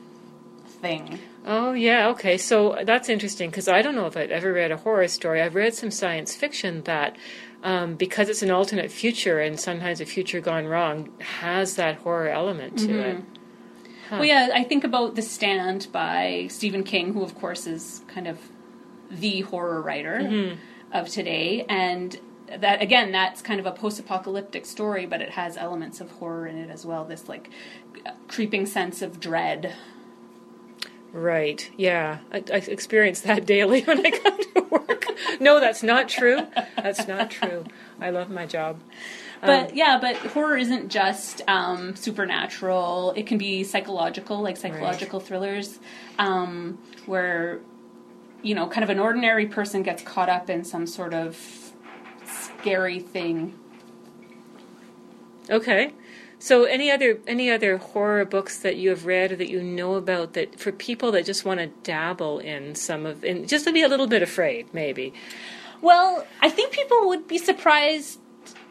thing. 0.66 1.20
Oh, 1.46 1.74
yeah, 1.74 2.10
okay. 2.10 2.38
So 2.38 2.80
that's 2.84 3.10
interesting 3.10 3.50
because 3.50 3.68
I 3.68 3.82
don't 3.82 3.96
know 3.96 4.08
if 4.08 4.18
I've 4.18 4.32
ever 4.32 4.52
read 4.52 4.72
a 4.72 4.78
horror 4.78 5.08
story. 5.08 5.42
I've 5.42 5.56
read 5.56 5.74
some 5.74 5.92
science 5.92 6.36
fiction 6.36 6.84
that, 6.84 7.16
um, 7.64 7.96
because 7.96 8.30
it's 8.30 8.42
an 8.42 8.52
alternate 8.52 8.92
future 8.92 9.40
and 9.40 9.60
sometimes 9.60 10.02
a 10.02 10.06
future 10.06 10.42
gone 10.42 10.66
wrong, 10.66 11.10
has 11.20 11.76
that 11.76 11.98
horror 11.98 12.30
element 12.30 12.80
to 12.80 13.00
it. 13.00 13.18
Well, 14.12 14.26
yeah, 14.26 14.50
I 14.54 14.64
think 14.64 14.84
about 14.84 15.16
The 15.16 15.22
Stand 15.22 15.88
by 15.92 16.48
Stephen 16.50 16.84
King, 16.84 17.14
who, 17.14 17.22
of 17.22 17.36
course, 17.36 17.68
is 17.68 18.02
kind 18.08 18.28
of 18.28 18.40
the 19.10 19.42
horror 19.42 19.82
writer 19.82 20.58
of 20.92 21.08
today. 21.08 21.66
And 21.68 22.20
that, 22.58 22.82
again, 22.82 23.12
that's 23.12 23.42
kind 23.42 23.60
of 23.60 23.66
a 23.66 23.72
post 23.72 24.00
apocalyptic 24.00 24.66
story, 24.66 25.06
but 25.06 25.22
it 25.22 25.32
has 25.32 25.58
elements 25.58 26.02
of 26.02 26.12
horror 26.12 26.48
in 26.48 26.58
it 26.58 26.70
as 26.70 26.86
well. 26.86 27.06
This, 27.06 27.30
like, 27.30 27.50
creeping 28.28 28.66
sense 28.66 29.02
of 29.02 29.20
dread. 29.20 29.74
Right. 31.12 31.70
Yeah. 31.78 32.20
I, 32.32 32.44
I 32.52 32.58
experience 32.58 33.22
that 33.22 33.46
daily 33.46 33.82
when 33.82 34.06
I 34.06 34.12
come 34.12 34.40
to 34.56 34.62
work. 34.70 35.06
no, 35.40 35.60
that's 35.60 35.84
not 35.84 36.10
true. 36.10 36.48
That's 36.76 37.08
not 37.08 37.32
true. 37.32 37.66
I 38.00 38.10
love 38.10 38.30
my 38.30 38.46
job. 38.46 38.80
But 39.42 39.74
yeah, 39.76 39.98
but 40.02 40.18
horror 40.18 40.58
isn't 40.58 40.90
just 40.90 41.42
um, 41.48 41.96
supernatural. 41.96 43.14
It 43.16 43.26
can 43.26 43.38
be 43.38 43.64
psychological, 43.64 44.42
like 44.42 44.58
psychological 44.58 45.22
thrillers, 45.22 45.80
um, 46.18 46.78
where 47.06 47.62
you 48.42 48.56
know, 48.56 48.68
kind 48.68 48.84
of 48.84 48.90
an 48.90 49.00
ordinary 49.00 49.46
person 49.46 49.84
gets 49.84 50.04
caught 50.04 50.30
up 50.30 50.50
in 50.50 50.64
some 50.64 50.88
sort 50.88 51.14
of 51.14 51.74
scary 52.26 53.00
thing. 53.00 53.58
Okay. 55.50 55.94
So 56.42 56.64
any 56.64 56.90
other 56.90 57.20
any 57.28 57.52
other 57.52 57.78
horror 57.78 58.24
books 58.24 58.60
that 58.60 58.78
you 58.78 58.90
have 58.90 59.06
read 59.06 59.34
or 59.34 59.36
that 59.36 59.50
you 59.50 59.62
know 59.62 59.96
about 59.96 60.34
that 60.34 60.58
for 60.58 60.72
people 60.72 61.12
that 61.12 61.26
just 61.26 61.44
want 61.44 61.60
to 61.60 61.68
dabble 61.84 62.40
in 62.40 62.76
some 62.76 63.06
of 63.06 63.26
in 63.26 63.46
just 63.46 63.66
to 63.66 63.74
be 63.74 63.82
a 63.82 63.90
little 63.90 64.08
bit 64.08 64.22
afraid 64.22 64.74
maybe. 64.74 65.14
Well, 65.82 66.26
I 66.42 66.50
think 66.50 66.72
people 66.72 67.08
would 67.10 67.28
be 67.28 67.38
surprised 67.38 68.20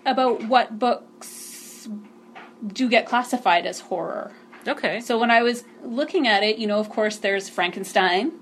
about 0.06 0.44
what 0.44 0.78
books 0.78 1.88
do 2.66 2.88
get 2.88 3.06
classified 3.06 3.66
as 3.66 3.80
horror. 3.80 4.32
Okay. 4.66 5.00
So 5.00 5.18
when 5.18 5.30
I 5.30 5.42
was 5.42 5.64
looking 5.82 6.26
at 6.26 6.42
it, 6.42 6.58
you 6.58 6.66
know, 6.66 6.80
of 6.80 6.88
course, 6.88 7.18
there's 7.18 7.48
Frankenstein. 7.48 8.32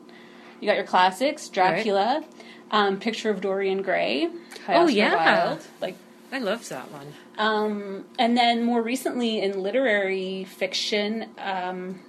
You 0.61 0.67
got 0.67 0.77
your 0.77 0.87
classics, 0.87 1.49
Dracula, 1.49 2.25
um, 2.71 2.99
Picture 2.99 3.31
of 3.31 3.41
Dorian 3.41 3.83
Gray. 3.83 4.29
Oh, 4.69 4.85
Oscar 4.85 4.91
yeah. 4.91 5.47
Wilde. 5.47 5.65
Like, 5.81 5.97
I 6.33 6.39
love 6.39 6.69
that 6.69 6.91
one. 6.91 7.13
Um, 7.39 8.05
and 8.19 8.37
then 8.37 8.65
more 8.65 8.83
recently 8.83 9.41
in 9.41 9.63
literary 9.63 10.45
fiction, 10.45 11.29
um, 11.39 12.01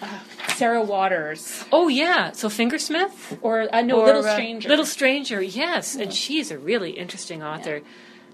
uh, 0.00 0.18
Sarah 0.50 0.82
Waters 0.82 1.64
Oh 1.72 1.88
yeah, 1.88 2.30
so 2.30 2.48
Fingersmith 2.48 3.38
or 3.42 3.68
uh, 3.74 3.82
no 3.82 4.00
Or, 4.00 4.06
Little 4.06 4.24
uh, 4.24 4.32
Stranger. 4.34 4.68
Little 4.68 4.86
Stranger, 4.86 5.42
yes, 5.42 5.96
and 5.96 6.12
she's 6.14 6.50
a 6.50 6.58
really 6.58 6.92
interesting 6.92 7.42
author. 7.42 7.82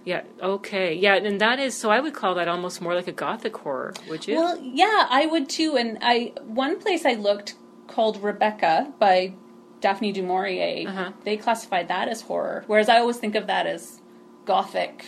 Yeah. 0.04 0.22
Okay. 0.42 0.94
Yeah, 0.94 1.14
and 1.14 1.40
that 1.40 1.58
is 1.58 1.74
so. 1.74 1.90
I 1.90 2.00
would 2.00 2.12
call 2.12 2.34
that 2.34 2.46
almost 2.48 2.82
more 2.82 2.94
like 2.94 3.08
a 3.08 3.12
gothic 3.12 3.56
horror. 3.56 3.94
Would 4.08 4.28
you? 4.28 4.36
Well, 4.36 4.58
yeah, 4.60 5.06
I 5.08 5.26
would 5.26 5.48
too. 5.48 5.76
And 5.76 5.98
I 6.02 6.32
one 6.44 6.78
place 6.78 7.06
I 7.06 7.14
looked 7.14 7.54
called 7.94 8.22
Rebecca 8.22 8.92
by 8.98 9.32
Daphne 9.80 10.12
du 10.12 10.22
Maurier. 10.22 10.88
Uh-huh. 10.88 11.12
They 11.24 11.36
classified 11.36 11.88
that 11.88 12.08
as 12.08 12.20
horror, 12.22 12.64
whereas 12.66 12.88
I 12.88 12.98
always 12.98 13.18
think 13.18 13.34
of 13.34 13.46
that 13.46 13.66
as 13.66 14.00
gothic. 14.44 15.04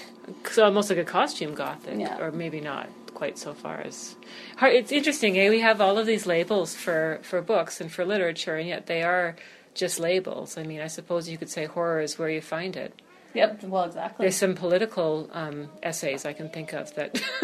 so 0.51 0.65
almost 0.65 0.89
like 0.91 0.99
a 0.99 1.05
costume 1.05 1.55
gothic, 1.55 1.99
Yeah. 1.99 2.19
or 2.21 2.31
maybe 2.33 2.61
not 2.61 2.89
quite 3.15 3.39
so 3.39 3.55
far 3.55 3.81
as. 3.81 4.17
It's 4.61 4.93
interesting, 4.93 5.39
eh? 5.39 5.49
We 5.51 5.61
have 5.61 5.81
all 5.81 5.97
of 5.99 6.07
these 6.07 6.27
labels 6.27 6.75
for 6.75 7.19
for 7.23 7.41
books 7.43 7.81
and 7.81 7.91
for 7.91 8.05
literature, 8.05 8.57
and 8.57 8.69
yet 8.69 8.87
they 8.87 9.03
are 9.03 9.37
just 9.75 9.99
labels. 10.01 10.57
I 10.59 10.63
mean, 10.63 10.81
I 10.81 10.89
suppose 10.89 11.29
you 11.29 11.39
could 11.39 11.51
say 11.51 11.65
horror 11.67 12.01
is 12.01 12.19
where 12.19 12.29
you 12.31 12.41
find 12.43 12.77
it. 12.77 12.93
Yep. 13.35 13.65
Well, 13.65 13.85
exactly. 13.85 14.25
There's 14.25 14.37
some 14.37 14.55
political 14.55 15.29
um, 15.33 15.69
essays 15.83 16.25
I 16.25 16.33
can 16.33 16.49
think 16.49 16.73
of 16.73 16.95
that 16.95 17.13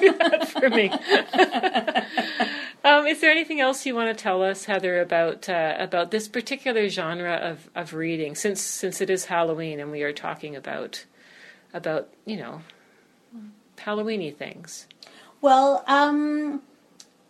do 0.00 0.12
that 0.18 0.48
for 0.48 0.68
me. 0.70 0.86
um, 2.92 3.06
is 3.06 3.20
there 3.20 3.30
anything 3.30 3.60
else 3.60 3.86
you 3.86 3.94
want 3.94 4.16
to 4.16 4.22
tell 4.22 4.42
us, 4.42 4.64
Heather, 4.64 5.00
about 5.00 5.48
uh, 5.48 5.76
about 5.78 6.10
this 6.10 6.28
particular 6.28 6.88
genre 6.88 7.34
of, 7.34 7.70
of 7.74 7.94
reading? 7.94 8.34
Since 8.34 8.60
since 8.60 9.00
it 9.00 9.10
is 9.10 9.26
Halloween 9.26 9.80
and 9.80 9.90
we 9.90 10.02
are 10.02 10.12
talking 10.12 10.54
about 10.56 11.04
about 11.72 12.08
you 12.24 12.36
know 12.36 12.62
Halloweeny 13.78 14.34
things. 14.34 14.86
Well, 15.40 15.82
um, 15.88 16.62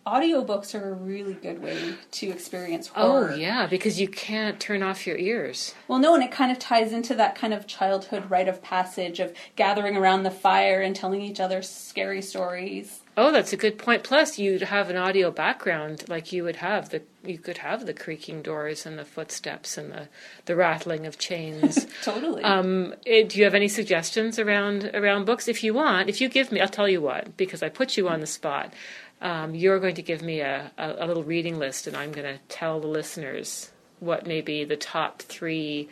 audiobooks 0.05 0.79
are 0.79 0.89
a 0.89 0.93
really 0.93 1.33
good 1.33 1.61
way 1.61 1.95
to 2.11 2.29
experience 2.29 2.87
horror. 2.87 3.31
Oh 3.31 3.35
yeah, 3.35 3.65
because 3.67 3.99
you 3.99 4.07
can't 4.07 4.59
turn 4.59 4.83
off 4.83 5.07
your 5.07 5.17
ears. 5.17 5.73
Well, 5.87 5.99
no, 5.99 6.13
and 6.13 6.23
it 6.23 6.31
kind 6.31 6.51
of 6.51 6.59
ties 6.59 6.93
into 6.93 7.15
that 7.15 7.35
kind 7.35 7.53
of 7.53 7.65
childhood 7.67 8.29
rite 8.29 8.47
of 8.47 8.61
passage 8.61 9.19
of 9.19 9.33
gathering 9.55 9.97
around 9.97 10.23
the 10.23 10.31
fire 10.31 10.81
and 10.81 10.95
telling 10.95 11.21
each 11.21 11.39
other 11.39 11.61
scary 11.61 12.21
stories. 12.21 13.02
Oh, 13.15 13.31
that's 13.31 13.53
a 13.53 13.57
good 13.57 13.77
point. 13.77 14.03
Plus, 14.03 14.39
you'd 14.39 14.63
have 14.63 14.89
an 14.89 14.97
audio 14.97 15.29
background, 15.29 16.05
like 16.09 16.31
you 16.31 16.43
would 16.43 16.57
have 16.57 16.89
the 16.89 17.03
you 17.23 17.37
could 17.37 17.59
have 17.59 17.85
the 17.85 17.93
creaking 17.93 18.41
doors 18.41 18.85
and 18.85 18.97
the 18.97 19.05
footsteps 19.05 19.77
and 19.77 19.91
the 19.91 20.07
the 20.45 20.55
rattling 20.55 21.05
of 21.05 21.17
chains. 21.19 21.85
Totally. 22.03 22.43
um, 22.43 22.95
eh, 23.05 23.23
do 23.23 23.37
you 23.37 23.43
have 23.43 23.53
any 23.53 23.67
suggestions 23.67 24.39
around 24.39 24.89
around 24.93 25.25
books? 25.25 25.47
If 25.47 25.63
you 25.63 25.73
want, 25.75 26.09
if 26.09 26.21
you 26.21 26.27
give 26.29 26.51
me, 26.51 26.59
I'll 26.59 26.67
tell 26.67 26.89
you 26.89 27.01
what, 27.01 27.37
because 27.37 27.61
I 27.61 27.69
put 27.69 27.97
you 27.97 28.09
on 28.09 28.19
the 28.19 28.27
spot. 28.27 28.73
Um, 29.21 29.55
you're 29.55 29.79
going 29.79 29.95
to 29.95 30.01
give 30.01 30.21
me 30.21 30.41
a, 30.41 30.71
a, 30.77 31.05
a 31.05 31.07
little 31.07 31.23
reading 31.23 31.57
list, 31.57 31.87
and 31.87 31.95
I'm 31.95 32.11
going 32.11 32.27
to 32.27 32.41
tell 32.49 32.81
the 32.81 32.87
listeners 32.87 33.71
what 33.99 34.27
may 34.27 34.41
be 34.41 34.65
the 34.65 34.75
top 34.75 35.21
three 35.21 35.87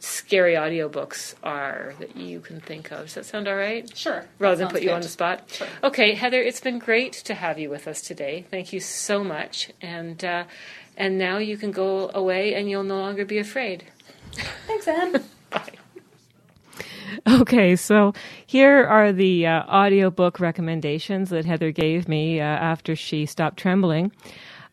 scary 0.00 0.54
audiobooks 0.54 1.34
are 1.42 1.94
that 1.98 2.16
you 2.16 2.40
can 2.40 2.60
think 2.60 2.90
of. 2.92 3.06
Does 3.06 3.14
that 3.14 3.26
sound 3.26 3.48
all 3.48 3.56
right? 3.56 3.96
sure. 3.96 4.26
rather 4.38 4.56
than 4.56 4.68
put 4.68 4.82
you 4.82 4.88
good. 4.88 4.94
on 4.94 5.00
the 5.02 5.08
spot. 5.08 5.44
Sure. 5.50 5.66
Okay, 5.82 6.14
Heather, 6.14 6.40
it's 6.40 6.60
been 6.60 6.78
great 6.78 7.12
to 7.12 7.34
have 7.34 7.58
you 7.58 7.70
with 7.70 7.88
us 7.88 8.00
today. 8.00 8.44
Thank 8.50 8.72
you 8.72 8.80
so 8.80 9.24
much, 9.24 9.70
and 9.80 10.24
uh, 10.24 10.44
and 10.96 11.18
now 11.18 11.38
you 11.38 11.56
can 11.56 11.70
go 11.70 12.10
away, 12.14 12.54
and 12.54 12.68
you'll 12.70 12.84
no 12.84 12.98
longer 12.98 13.24
be 13.24 13.38
afraid. 13.38 13.84
Thanks, 14.66 14.86
Anne. 14.86 15.24
Bye. 15.50 15.72
Okay, 17.26 17.74
so 17.76 18.12
here 18.46 18.84
are 18.84 19.12
the 19.12 19.46
uh, 19.46 19.64
audiobook 19.64 20.40
recommendations 20.40 21.30
that 21.30 21.44
Heather 21.44 21.72
gave 21.72 22.08
me 22.08 22.40
uh, 22.40 22.44
after 22.44 22.94
she 22.94 23.26
stopped 23.26 23.58
trembling. 23.58 24.12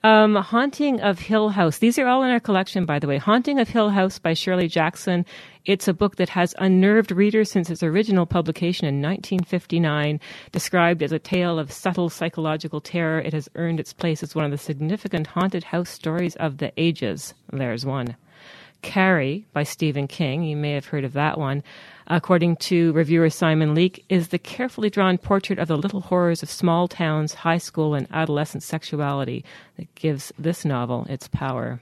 Um, 0.06 0.36
Haunting 0.36 1.02
of 1.02 1.18
Hill 1.18 1.50
House. 1.50 1.80
These 1.80 1.98
are 1.98 2.06
all 2.06 2.22
in 2.22 2.30
our 2.30 2.40
collection, 2.40 2.86
by 2.86 3.00
the 3.00 3.08
way. 3.08 3.18
Haunting 3.18 3.58
of 3.58 3.70
Hill 3.70 3.90
House 3.90 4.20
by 4.20 4.36
Shirley 4.36 4.68
Jackson. 4.68 5.26
It's 5.66 5.88
a 5.88 5.96
book 5.96 6.18
that 6.18 6.30
has 6.30 6.54
unnerved 6.60 7.12
readers 7.12 7.50
since 7.50 7.72
its 7.72 7.82
original 7.82 8.28
publication 8.28 8.86
in 8.86 9.02
1959. 9.02 10.20
Described 10.52 11.02
as 11.02 11.12
a 11.12 11.18
tale 11.18 11.58
of 11.58 11.72
subtle 11.72 12.10
psychological 12.10 12.82
terror, 12.82 13.20
it 13.20 13.34
has 13.34 13.50
earned 13.56 13.80
its 13.80 13.94
place 13.94 14.22
as 14.22 14.36
one 14.36 14.46
of 14.46 14.52
the 14.52 14.60
significant 14.60 15.26
haunted 15.26 15.64
house 15.64 15.90
stories 15.90 16.36
of 16.36 16.60
the 16.60 16.72
ages. 16.78 17.34
There's 17.52 17.84
one. 17.84 18.16
Carrie 18.86 19.48
by 19.52 19.64
Stephen 19.64 20.08
King, 20.08 20.44
you 20.44 20.56
may 20.56 20.74
have 20.74 20.86
heard 20.86 21.04
of 21.04 21.14
that 21.14 21.40
one, 21.40 21.64
according 22.06 22.56
to 22.58 22.94
reviewer 22.94 23.32
Simon 23.32 23.74
Leake, 23.74 24.06
is 24.10 24.28
the 24.28 24.38
carefully 24.38 24.92
drawn 24.92 25.18
portrait 25.18 25.58
of 25.58 25.68
the 25.68 25.76
little 25.76 26.02
horrors 26.02 26.44
of 26.44 26.52
small 26.52 26.88
towns, 26.88 27.34
high 27.34 27.58
school, 27.58 27.96
and 27.96 28.08
adolescent 28.12 28.62
sexuality 28.62 29.44
that 29.78 29.94
gives 29.96 30.32
this 30.38 30.64
novel 30.64 31.08
its 31.10 31.28
power. 31.28 31.82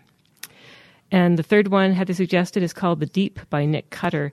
And 1.12 1.38
the 1.38 1.44
third 1.44 1.68
one 1.68 1.92
Heather 1.92 2.14
suggested 2.14 2.64
is 2.64 2.72
called 2.72 3.02
The 3.02 3.06
Deep 3.06 3.38
by 3.50 3.66
Nick 3.66 3.90
Cutter, 3.90 4.32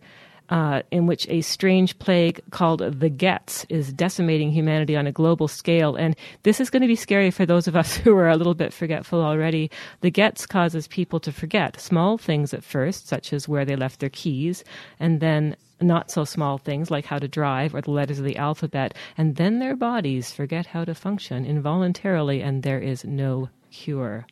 uh, 0.50 0.82
in 0.90 1.06
which 1.06 1.26
a 1.28 1.40
strange 1.40 1.98
plague 1.98 2.40
called 2.50 2.80
the 2.80 3.08
Gets 3.08 3.64
is 3.68 3.92
decimating 3.92 4.50
humanity 4.50 4.96
on 4.96 5.06
a 5.06 5.12
global 5.12 5.48
scale. 5.48 5.94
And 5.94 6.16
this 6.42 6.60
is 6.60 6.70
going 6.70 6.82
to 6.82 6.88
be 6.88 6.96
scary 6.96 7.30
for 7.30 7.46
those 7.46 7.68
of 7.68 7.76
us 7.76 7.96
who 7.96 8.16
are 8.16 8.28
a 8.28 8.36
little 8.36 8.54
bit 8.54 8.72
forgetful 8.72 9.22
already. 9.22 9.70
The 10.00 10.10
Gets 10.10 10.46
causes 10.46 10.88
people 10.88 11.20
to 11.20 11.32
forget 11.32 11.80
small 11.80 12.18
things 12.18 12.52
at 12.52 12.64
first, 12.64 13.08
such 13.08 13.32
as 13.32 13.48
where 13.48 13.64
they 13.64 13.76
left 13.76 14.00
their 14.00 14.10
keys, 14.10 14.64
and 14.98 15.20
then 15.20 15.56
not 15.80 16.10
so 16.10 16.24
small 16.24 16.58
things 16.58 16.90
like 16.90 17.06
how 17.06 17.18
to 17.18 17.28
drive 17.28 17.74
or 17.74 17.80
the 17.80 17.90
letters 17.90 18.18
of 18.18 18.24
the 18.24 18.36
alphabet, 18.36 18.94
and 19.16 19.36
then 19.36 19.60
their 19.60 19.76
bodies 19.76 20.32
forget 20.32 20.66
how 20.66 20.84
to 20.84 20.94
function 20.94 21.46
involuntarily, 21.46 22.42
and 22.42 22.62
there 22.62 22.80
is 22.80 23.04
no 23.04 23.48
cure. 23.70 24.26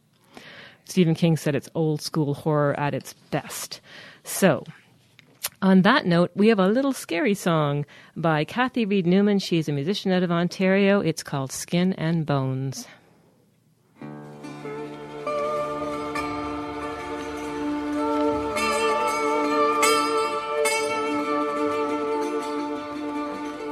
Stephen 0.85 1.15
King 1.15 1.37
said 1.37 1.55
it's 1.55 1.69
old 1.75 2.03
school 2.03 2.35
horror 2.35 2.79
at 2.79 2.95
its 2.95 3.13
best. 3.31 3.81
So, 4.25 4.65
on 5.61 5.83
that 5.83 6.07
note, 6.07 6.31
we 6.35 6.49
have 6.49 6.59
a 6.59 6.69
little 6.69 6.93
scary 6.93 7.35
song 7.35 7.85
by 8.17 8.45
Kathy 8.45 8.85
Reid-Naiman. 8.85 9.43
She's 9.43 9.69
a 9.69 9.73
musician 9.73 10.13
out 10.13 10.23
of 10.23 10.31
Ontario. 10.31 11.01
It's 11.01 11.23
called 11.23 11.53
Skin 11.53 11.93
and 11.95 12.25
Bones. 12.25 12.87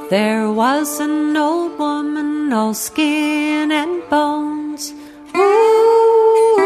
There 0.09 0.49
was 0.51 0.99
an 1.01 1.35
old 1.35 1.77
woman, 1.77 2.53
all 2.53 2.73
skin 2.73 3.71
and 3.73 4.01
bones. 4.09 4.93
Ooh, 5.35 6.57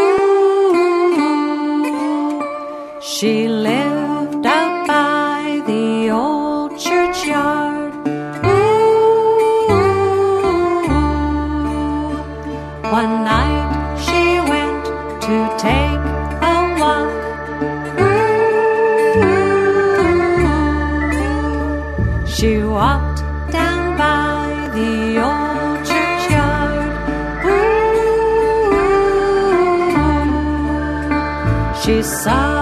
she 3.02 3.48
lived 3.48 3.91
Ooh, 32.02 32.08
she 32.08 32.61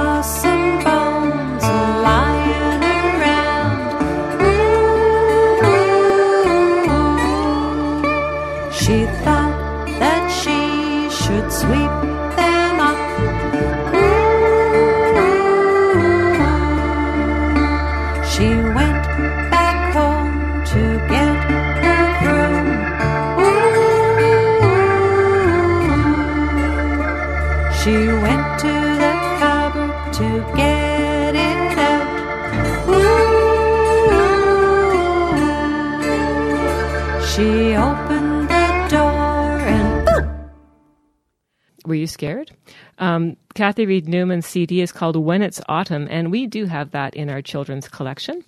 scared? 42.20 42.52
Um, 42.98 43.38
Kathy 43.56 43.86
Reid-Naiman's 43.86 44.46
CD 44.46 44.82
is 44.82 44.92
called 44.92 45.16
When 45.16 45.42
It's 45.42 45.62
Autumn, 45.70 46.06
and 46.12 46.32
we 46.32 46.48
do 46.48 46.66
have 46.66 46.92
that 46.92 47.16
in 47.16 47.30
our 47.30 47.42
children's 47.42 47.88
collection. 47.88 48.44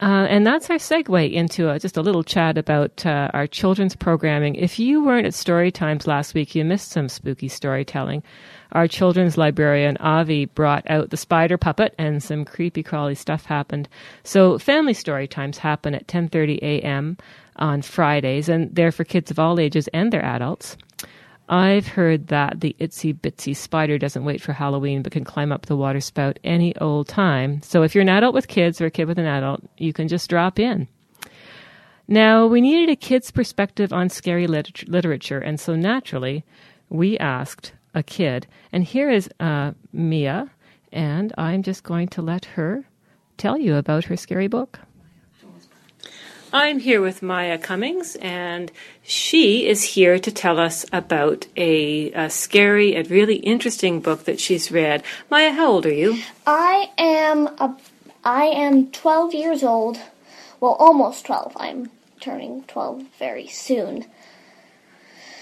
Uh, 0.00 0.26
and 0.30 0.46
that's 0.46 0.70
our 0.70 0.76
segue 0.76 1.32
into 1.32 1.68
a, 1.68 1.80
just 1.80 1.96
a 1.96 2.02
little 2.02 2.22
chat 2.22 2.56
about 2.56 3.04
uh, 3.04 3.28
our 3.34 3.48
children's 3.48 3.96
programming. 3.96 4.54
If 4.54 4.78
you 4.78 5.04
weren't 5.04 5.26
at 5.26 5.34
Story 5.34 5.72
Times 5.72 6.06
last 6.06 6.34
week, 6.34 6.54
you 6.54 6.64
missed 6.64 6.92
some 6.92 7.08
spooky 7.08 7.48
storytelling. 7.48 8.22
Our 8.72 8.86
children's 8.86 9.36
librarian 9.36 9.96
Avi 9.96 10.44
brought 10.44 10.88
out 10.88 11.10
the 11.10 11.16
spider 11.16 11.58
puppet, 11.58 11.96
and 11.98 12.22
some 12.22 12.44
creepy 12.44 12.84
crawly 12.84 13.16
stuff 13.16 13.44
happened. 13.44 13.88
So, 14.22 14.56
family 14.56 14.94
story 14.94 15.26
times 15.26 15.58
happen 15.58 15.96
at 15.96 16.06
10:30 16.06 16.58
a.m. 16.62 17.16
on 17.56 17.82
Fridays, 17.82 18.48
and 18.48 18.72
they're 18.72 18.92
for 18.92 19.02
kids 19.02 19.32
of 19.32 19.40
all 19.40 19.58
ages 19.58 19.88
and 19.88 20.12
their 20.12 20.24
adults. 20.24 20.76
I've 21.50 21.88
heard 21.88 22.28
that 22.28 22.60
the 22.60 22.76
itsy 22.78 23.12
bitsy 23.12 23.56
spider 23.56 23.98
doesn't 23.98 24.24
wait 24.24 24.40
for 24.40 24.52
Halloween 24.52 25.02
but 25.02 25.10
can 25.10 25.24
climb 25.24 25.50
up 25.50 25.66
the 25.66 25.76
water 25.76 26.00
spout 26.00 26.38
any 26.44 26.76
old 26.76 27.08
time. 27.08 27.60
So 27.62 27.82
if 27.82 27.92
you're 27.92 28.02
an 28.02 28.08
adult 28.08 28.34
with 28.34 28.46
kids 28.46 28.80
or 28.80 28.86
a 28.86 28.90
kid 28.90 29.08
with 29.08 29.18
an 29.18 29.26
adult, 29.26 29.60
you 29.76 29.92
can 29.92 30.06
just 30.06 30.30
drop 30.30 30.60
in. 30.60 30.86
Now, 32.06 32.46
we 32.46 32.60
needed 32.60 32.88
a 32.88 32.96
kid's 32.96 33.32
perspective 33.32 33.92
on 33.92 34.08
scary 34.08 34.46
lit- 34.46 34.88
literature, 34.88 35.38
and 35.38 35.58
so 35.58 35.74
naturally, 35.74 36.44
we 36.88 37.18
asked 37.18 37.72
a 37.94 38.02
kid. 38.02 38.46
And 38.72 38.84
here 38.84 39.10
is 39.10 39.28
uh, 39.40 39.72
Mia, 39.92 40.50
and 40.92 41.32
I'm 41.36 41.62
just 41.62 41.82
going 41.82 42.08
to 42.08 42.22
let 42.22 42.44
her 42.44 42.84
tell 43.36 43.58
you 43.58 43.74
about 43.74 44.04
her 44.04 44.16
scary 44.16 44.48
book. 44.48 44.78
I'm 46.52 46.80
here 46.80 47.00
with 47.00 47.22
Maya 47.22 47.58
Cummings, 47.58 48.16
and 48.16 48.72
she 49.04 49.68
is 49.68 49.94
here 49.94 50.18
to 50.18 50.32
tell 50.32 50.58
us 50.58 50.84
about 50.92 51.46
a, 51.56 52.10
a, 52.10 52.28
scary 52.28 52.96
and 52.96 53.08
really 53.08 53.36
interesting 53.36 54.00
book 54.00 54.24
that 54.24 54.40
she's 54.40 54.72
read. 54.72 55.04
Maya, 55.30 55.52
how 55.52 55.70
old 55.70 55.86
are 55.86 55.92
you? 55.92 56.18
I 56.44 56.90
am 56.98 57.46
a, 57.46 57.76
I 58.24 58.46
am 58.46 58.90
12 58.90 59.32
years 59.32 59.62
old. 59.62 60.00
Well, 60.58 60.72
almost 60.72 61.26
12. 61.26 61.52
I'm 61.54 61.90
turning 62.18 62.64
12 62.64 63.04
very 63.16 63.46
soon. 63.46 64.06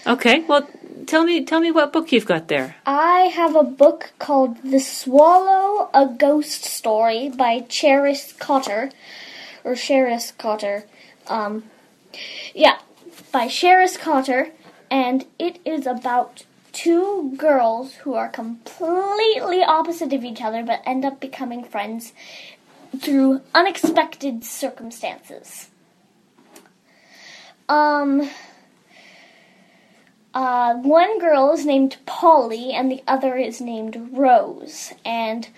Okay, 0.06 0.40
well, 0.40 0.68
tell 1.06 1.24
me 1.24 1.42
tell 1.42 1.60
me 1.60 1.70
what 1.70 1.92
book 1.92 2.12
you've 2.12 2.26
got 2.26 2.48
there. 2.48 2.76
I 2.84 3.30
have 3.34 3.56
a 3.56 3.62
book 3.62 4.12
called 4.18 4.62
The 4.62 4.78
Swallow: 4.78 5.88
A 5.94 6.06
Ghost 6.06 6.64
Story 6.64 7.30
by 7.30 7.60
Charis 7.60 8.34
Cotter, 8.38 8.90
or 9.64 9.74
Charis 9.74 10.32
Cotter. 10.36 10.84
Um, 11.28 11.64
yeah, 12.54 12.78
by 13.32 13.48
Charis 13.48 13.96
Cotter, 13.96 14.50
and 14.90 15.26
it 15.38 15.58
is 15.64 15.86
about 15.86 16.44
two 16.72 17.34
girls 17.36 17.94
who 17.94 18.14
are 18.14 18.28
completely 18.28 19.62
opposite 19.62 20.12
of 20.12 20.24
each 20.24 20.40
other 20.40 20.62
but 20.62 20.80
end 20.86 21.04
up 21.04 21.18
becoming 21.18 21.64
friends 21.64 22.12
through 23.00 23.40
unexpected 23.54 24.44
circumstances. 24.44 25.68
Um, 27.68 28.30
uh, 30.32 30.74
one 30.76 31.18
girl 31.18 31.52
is 31.52 31.66
named 31.66 31.96
Polly 32.06 32.72
and 32.72 32.90
the 32.90 33.02
other 33.06 33.36
is 33.36 33.60
named 33.60 34.10
Rose. 34.12 34.92
And 35.04 35.48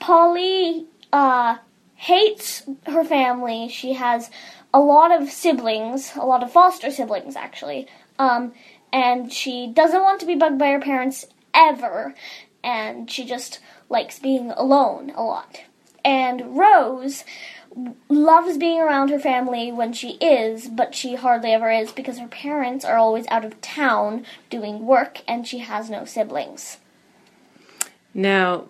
Polly 0.00 0.86
uh, 1.12 1.58
hates 1.94 2.64
her 2.86 3.04
family. 3.04 3.68
She 3.68 3.94
has 3.94 4.30
a 4.72 4.80
lot 4.80 5.10
of 5.10 5.30
siblings, 5.30 6.12
a 6.16 6.24
lot 6.24 6.42
of 6.42 6.52
foster 6.52 6.90
siblings 6.90 7.36
actually, 7.36 7.86
um, 8.18 8.52
and 8.92 9.32
she 9.32 9.66
doesn't 9.66 10.02
want 10.02 10.20
to 10.20 10.26
be 10.26 10.34
bugged 10.34 10.58
by 10.58 10.70
her 10.70 10.80
parents 10.80 11.26
ever, 11.54 12.14
and 12.62 13.10
she 13.10 13.24
just 13.24 13.60
likes 13.88 14.18
being 14.18 14.50
alone 14.52 15.12
a 15.16 15.22
lot. 15.22 15.62
And 16.04 16.56
Rose 16.56 17.24
loves 18.08 18.56
being 18.56 18.80
around 18.80 19.10
her 19.10 19.18
family 19.18 19.70
when 19.70 19.92
she 19.92 20.12
is, 20.12 20.68
but 20.68 20.94
she 20.94 21.14
hardly 21.14 21.52
ever 21.52 21.70
is 21.70 21.92
because 21.92 22.18
her 22.18 22.28
parents 22.28 22.84
are 22.84 22.96
always 22.96 23.26
out 23.28 23.44
of 23.44 23.60
town 23.60 24.24
doing 24.50 24.86
work 24.86 25.22
and 25.28 25.46
she 25.46 25.58
has 25.58 25.90
no 25.90 26.04
siblings. 26.04 26.78
Now, 28.14 28.68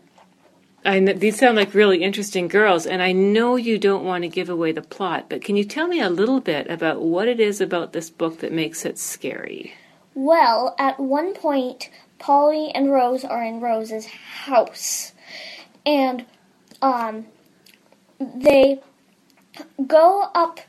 I 0.89 1.01
know, 1.01 1.13
these 1.13 1.39
sound 1.39 1.57
like 1.57 1.75
really 1.75 2.03
interesting 2.03 2.49
girls, 2.49 2.87
and 2.87 3.03
I 3.03 3.13
know 3.13 3.57
you 3.57 3.79
don't 3.79 4.07
want 4.07 4.23
to 4.23 4.29
give 4.29 4.49
away 4.49 4.73
the 4.73 4.81
plot, 4.81 5.27
but 5.29 5.45
can 5.45 5.55
you 5.55 5.65
tell 5.65 5.87
me 5.87 6.01
a 6.01 6.09
little 6.09 6.41
bit 6.41 6.67
about 6.71 7.03
what 7.03 7.29
it 7.29 7.41
is 7.41 7.61
about 7.61 7.93
this 7.93 8.09
book 8.09 8.39
that 8.39 8.55
makes 8.55 8.87
it 8.87 8.99
scary? 8.99 9.75
Well, 10.15 10.75
at 10.79 10.99
one 10.99 11.35
point, 11.35 11.91
Polly 12.19 12.71
and 12.75 12.91
Rose 12.91 13.23
are 13.23 13.45
in 13.45 13.61
Rose's 13.61 14.07
house, 14.07 15.13
and 15.85 16.25
um, 16.81 17.27
they 18.19 18.81
go 19.87 20.31
up 20.35 20.61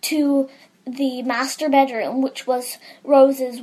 to 0.00 0.48
the 0.84 1.22
master 1.22 1.68
bedroom, 1.68 2.22
which 2.22 2.44
was 2.44 2.78
Rose's 3.04 3.60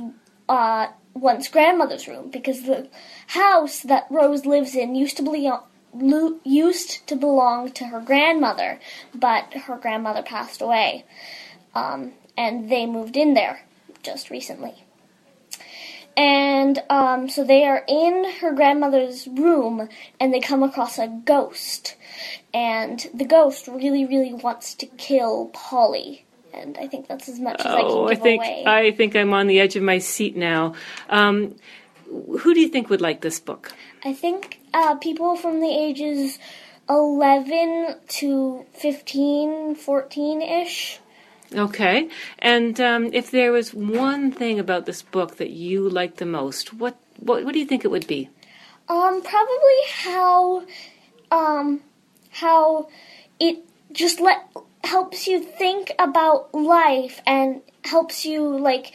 uh, 0.48 0.86
once 1.12 1.48
grandmother's 1.48 2.08
room, 2.08 2.30
because 2.30 2.62
the 2.62 2.88
house 3.26 3.80
that 3.80 4.06
Rose 4.08 4.46
lives 4.46 4.74
in 4.74 4.94
used 4.94 5.18
to 5.18 5.22
belong 5.22 5.64
used 5.94 7.06
to 7.06 7.16
belong 7.16 7.70
to 7.72 7.84
her 7.84 8.00
grandmother, 8.00 8.78
but 9.14 9.52
her 9.54 9.76
grandmother 9.76 10.22
passed 10.22 10.62
away, 10.62 11.04
um, 11.74 12.12
and 12.36 12.70
they 12.70 12.86
moved 12.86 13.16
in 13.16 13.34
there 13.34 13.62
just 14.02 14.30
recently. 14.30 14.74
And 16.16 16.82
um, 16.90 17.28
so 17.28 17.42
they 17.42 17.64
are 17.64 17.84
in 17.88 18.24
her 18.40 18.52
grandmother's 18.54 19.26
room, 19.26 19.88
and 20.20 20.32
they 20.32 20.40
come 20.40 20.62
across 20.62 20.98
a 20.98 21.08
ghost, 21.08 21.96
and 22.52 23.06
the 23.14 23.24
ghost 23.24 23.66
really, 23.66 24.04
really 24.04 24.34
wants 24.34 24.74
to 24.74 24.86
kill 24.86 25.46
Polly. 25.54 26.24
And 26.52 26.76
I 26.76 26.86
think 26.86 27.08
that's 27.08 27.30
as 27.30 27.40
much 27.40 27.60
as 27.60 27.66
I 27.66 27.80
can 27.80 27.90
oh, 27.90 28.08
give 28.08 28.18
I 28.18 28.22
think, 28.22 28.42
away. 28.42 28.64
I 28.66 28.90
think 28.90 29.16
I'm 29.16 29.32
on 29.32 29.46
the 29.46 29.58
edge 29.58 29.74
of 29.76 29.82
my 29.82 29.98
seat 29.98 30.36
now. 30.36 30.74
Um, 31.08 31.54
who 32.10 32.52
do 32.52 32.60
you 32.60 32.68
think 32.68 32.90
would 32.90 33.00
like 33.00 33.22
this 33.22 33.40
book? 33.40 33.72
I 34.04 34.12
think 34.12 34.58
uh, 34.74 34.96
people 34.96 35.36
from 35.36 35.60
the 35.60 35.70
ages 35.70 36.38
11 36.88 37.96
to 38.08 38.66
15, 38.74 39.74
14 39.74 40.42
ish. 40.42 41.00
Okay. 41.54 42.08
And 42.38 42.80
um, 42.80 43.10
if 43.12 43.30
there 43.30 43.52
was 43.52 43.74
one 43.74 44.32
thing 44.32 44.58
about 44.58 44.86
this 44.86 45.02
book 45.02 45.36
that 45.36 45.50
you 45.50 45.88
liked 45.88 46.16
the 46.16 46.26
most, 46.26 46.74
what, 46.74 46.96
what, 47.18 47.44
what 47.44 47.52
do 47.52 47.58
you 47.58 47.66
think 47.66 47.84
it 47.84 47.90
would 47.90 48.06
be? 48.06 48.30
Um, 48.88 49.22
probably 49.22 49.80
how, 49.90 50.64
um, 51.30 51.80
how 52.30 52.88
it 53.38 53.58
just 53.92 54.20
let 54.20 54.48
helps 54.84 55.26
you 55.26 55.40
think 55.40 55.92
about 55.98 56.54
life 56.54 57.20
and 57.26 57.62
helps 57.84 58.24
you 58.24 58.58
like 58.58 58.92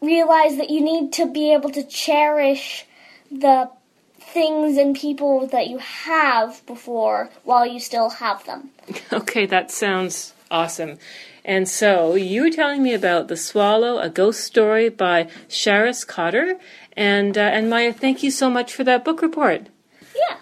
realize 0.00 0.56
that 0.56 0.70
you 0.70 0.80
need 0.80 1.12
to 1.12 1.30
be 1.30 1.52
able 1.52 1.70
to 1.70 1.84
cherish 1.84 2.84
the 3.30 3.70
things 4.32 4.76
and 4.76 4.96
people 4.96 5.46
that 5.48 5.68
you 5.68 5.78
have 5.78 6.64
before 6.66 7.30
while 7.44 7.66
you 7.66 7.80
still 7.80 8.10
have 8.10 8.44
them. 8.44 8.70
Okay, 9.12 9.46
that 9.46 9.70
sounds 9.70 10.34
awesome. 10.50 10.98
And 11.44 11.68
so 11.68 12.14
you 12.14 12.42
were 12.42 12.50
telling 12.50 12.82
me 12.82 12.94
about 12.94 13.28
The 13.28 13.36
Swallow, 13.36 13.98
a 13.98 14.08
ghost 14.08 14.40
story 14.44 14.88
by 14.88 15.28
Charis 15.48 16.04
Cotter. 16.04 16.58
And, 16.96 17.36
uh, 17.36 17.40
and 17.40 17.70
Maya, 17.70 17.92
thank 17.92 18.22
you 18.22 18.30
so 18.30 18.50
much 18.50 18.72
for 18.74 18.84
that 18.84 19.04
book 19.04 19.22
report. 19.22 19.68
Yeah. 20.14 20.36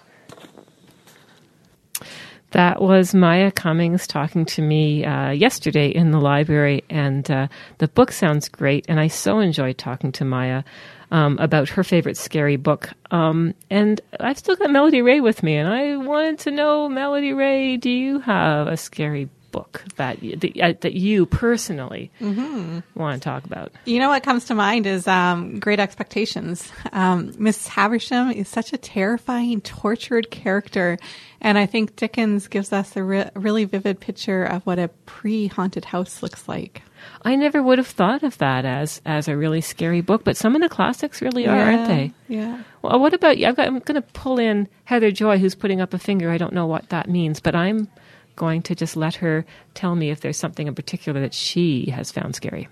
That 2.53 2.81
was 2.81 3.15
Maya 3.15 3.51
Cummings 3.51 4.07
talking 4.07 4.47
to 4.47 4.63
me 4.63 5.05
uh, 5.05 5.31
yesterday 5.31 5.89
in 5.89 6.13
the 6.13 6.21
library, 6.21 6.83
and 6.89 7.31
uh, 7.31 7.49
the 7.77 7.89
book 7.89 8.11
sounds 8.11 8.49
great. 8.49 8.87
And 8.89 8.99
I 8.99 9.09
so 9.09 9.39
enjoyed 9.41 9.77
talking 9.77 10.13
to 10.13 10.25
Maya 10.25 10.63
um, 11.11 11.39
about 11.39 11.69
her 11.71 11.85
favorite 11.85 12.17
scary 12.17 12.57
book. 12.57 12.91
Um, 13.11 13.55
and 13.71 14.01
I've 14.21 14.39
still 14.39 14.57
got 14.57 14.71
Melody 14.71 15.03
Ray 15.03 15.21
with 15.21 15.43
me, 15.43 15.57
and 15.57 15.69
I 15.69 15.97
wanted 15.97 16.39
to 16.41 16.51
know, 16.51 16.89
Melody 16.89 17.33
Ray, 17.33 17.77
do 17.77 17.91
you 17.91 18.21
have 18.21 18.67
a 18.67 18.77
scary 18.77 19.29
book 19.51 19.83
that 19.97 20.23
you, 20.23 20.37
that, 20.37 20.61
uh, 20.61 20.73
that 20.81 20.93
you 20.95 21.27
personally 21.27 22.11
Mm-hmm. 22.21 22.81
want 22.99 23.21
to 23.23 23.25
talk 23.29 23.45
about? 23.45 23.73
You 23.85 23.99
know 23.99 24.09
what 24.09 24.23
comes 24.23 24.45
to 24.47 24.55
mind 24.55 24.87
is 24.87 25.07
um, 25.09 25.59
Great 25.59 25.81
Expectations. 25.81 26.71
Um, 26.93 27.33
Miss 27.39 27.67
Havisham 27.69 28.31
is 28.31 28.49
such 28.49 28.73
a 28.73 28.79
terrifying, 28.79 29.61
tortured 29.61 30.31
character, 30.31 30.99
and 31.41 31.57
I 31.59 31.67
think 31.67 31.97
Dickens 31.97 32.49
gives 32.49 32.73
us 32.73 32.97
a 32.97 33.03
re- 33.03 33.31
really 33.35 33.65
vivid 33.65 34.01
picture 34.01 34.45
of 34.45 34.65
what 34.67 34.79
a 34.79 34.89
pre-haunted 35.07 35.85
house 35.85 36.23
looks 36.23 36.49
like. 36.49 36.83
I 37.23 37.37
never 37.37 37.63
would 37.63 37.79
have 37.79 37.87
thought 37.87 38.25
of 38.25 38.37
that 38.39 38.65
as 38.65 39.01
as 39.07 39.29
a 39.29 39.37
really 39.37 39.61
scary 39.61 40.01
book, 40.01 40.25
but 40.25 40.37
some 40.37 40.57
of 40.57 40.63
the 40.63 40.69
classics 40.69 41.23
really 41.23 41.47
are, 41.47 41.57
aren't 41.57 41.87
they? 41.87 42.13
Yeah. 42.27 42.63
Well, 42.83 42.99
what 42.99 43.15
about 43.15 43.39
you? 43.39 43.47
I've 43.47 43.55
got, 43.57 43.69
I'm 43.69 43.79
going 43.79 44.01
to 44.03 44.09
pull 44.13 44.39
in 44.41 44.69
Heather 44.85 45.13
Joy, 45.13 45.39
who's 45.39 45.55
putting 45.55 45.81
up 45.81 45.95
a 45.95 45.99
finger. 45.99 46.31
I 46.31 46.39
don't 46.39 46.53
know 46.53 46.67
what 46.67 46.89
that 46.89 47.09
means, 47.09 47.39
but 47.41 47.55
I'm 47.55 47.89
going 48.39 48.63
to 48.63 48.75
just 48.75 48.97
let 48.97 49.17
her 49.17 49.45
tell 49.75 49.95
me 49.95 50.11
if 50.11 50.21
there's 50.21 50.39
something 50.39 50.67
in 50.67 50.75
particular 50.75 51.21
that 51.21 51.35
she 51.35 51.91
has 51.91 52.11
found 52.11 52.35
scary. 52.35 52.69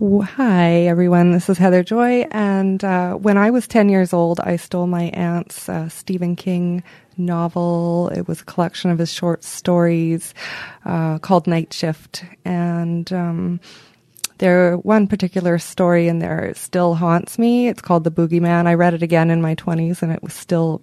Hi, 0.00 0.82
everyone. 0.82 1.32
This 1.32 1.50
is 1.50 1.58
Heather 1.58 1.82
Joy. 1.82 2.24
And 2.30 2.84
uh, 2.84 3.14
when 3.14 3.36
I 3.36 3.50
was 3.50 3.66
10 3.66 3.88
years 3.88 4.12
old, 4.12 4.38
I 4.38 4.54
stole 4.54 4.86
my 4.86 5.06
aunt's 5.06 5.68
uh, 5.68 5.88
Stephen 5.88 6.36
King 6.36 6.84
novel. 7.16 8.08
It 8.14 8.28
was 8.28 8.40
a 8.40 8.44
collection 8.44 8.92
of 8.92 8.98
his 9.00 9.12
short 9.12 9.42
stories 9.42 10.34
uh, 10.84 11.18
called 11.18 11.48
Night 11.48 11.72
Shift. 11.72 12.24
And 12.44 13.12
um, 13.12 13.60
there, 14.38 14.76
one 14.76 15.08
particular 15.08 15.58
story 15.58 16.06
in 16.06 16.20
there 16.20 16.52
still 16.54 16.94
haunts 16.94 17.36
me. 17.36 17.66
It's 17.66 17.82
called 17.82 18.04
The 18.04 18.12
Boogeyman. 18.12 18.68
I 18.68 18.74
read 18.74 18.94
it 18.94 19.02
again 19.02 19.30
in 19.32 19.42
my 19.42 19.56
20s 19.56 20.00
and 20.00 20.12
it 20.12 20.22
was 20.22 20.32
still 20.32 20.80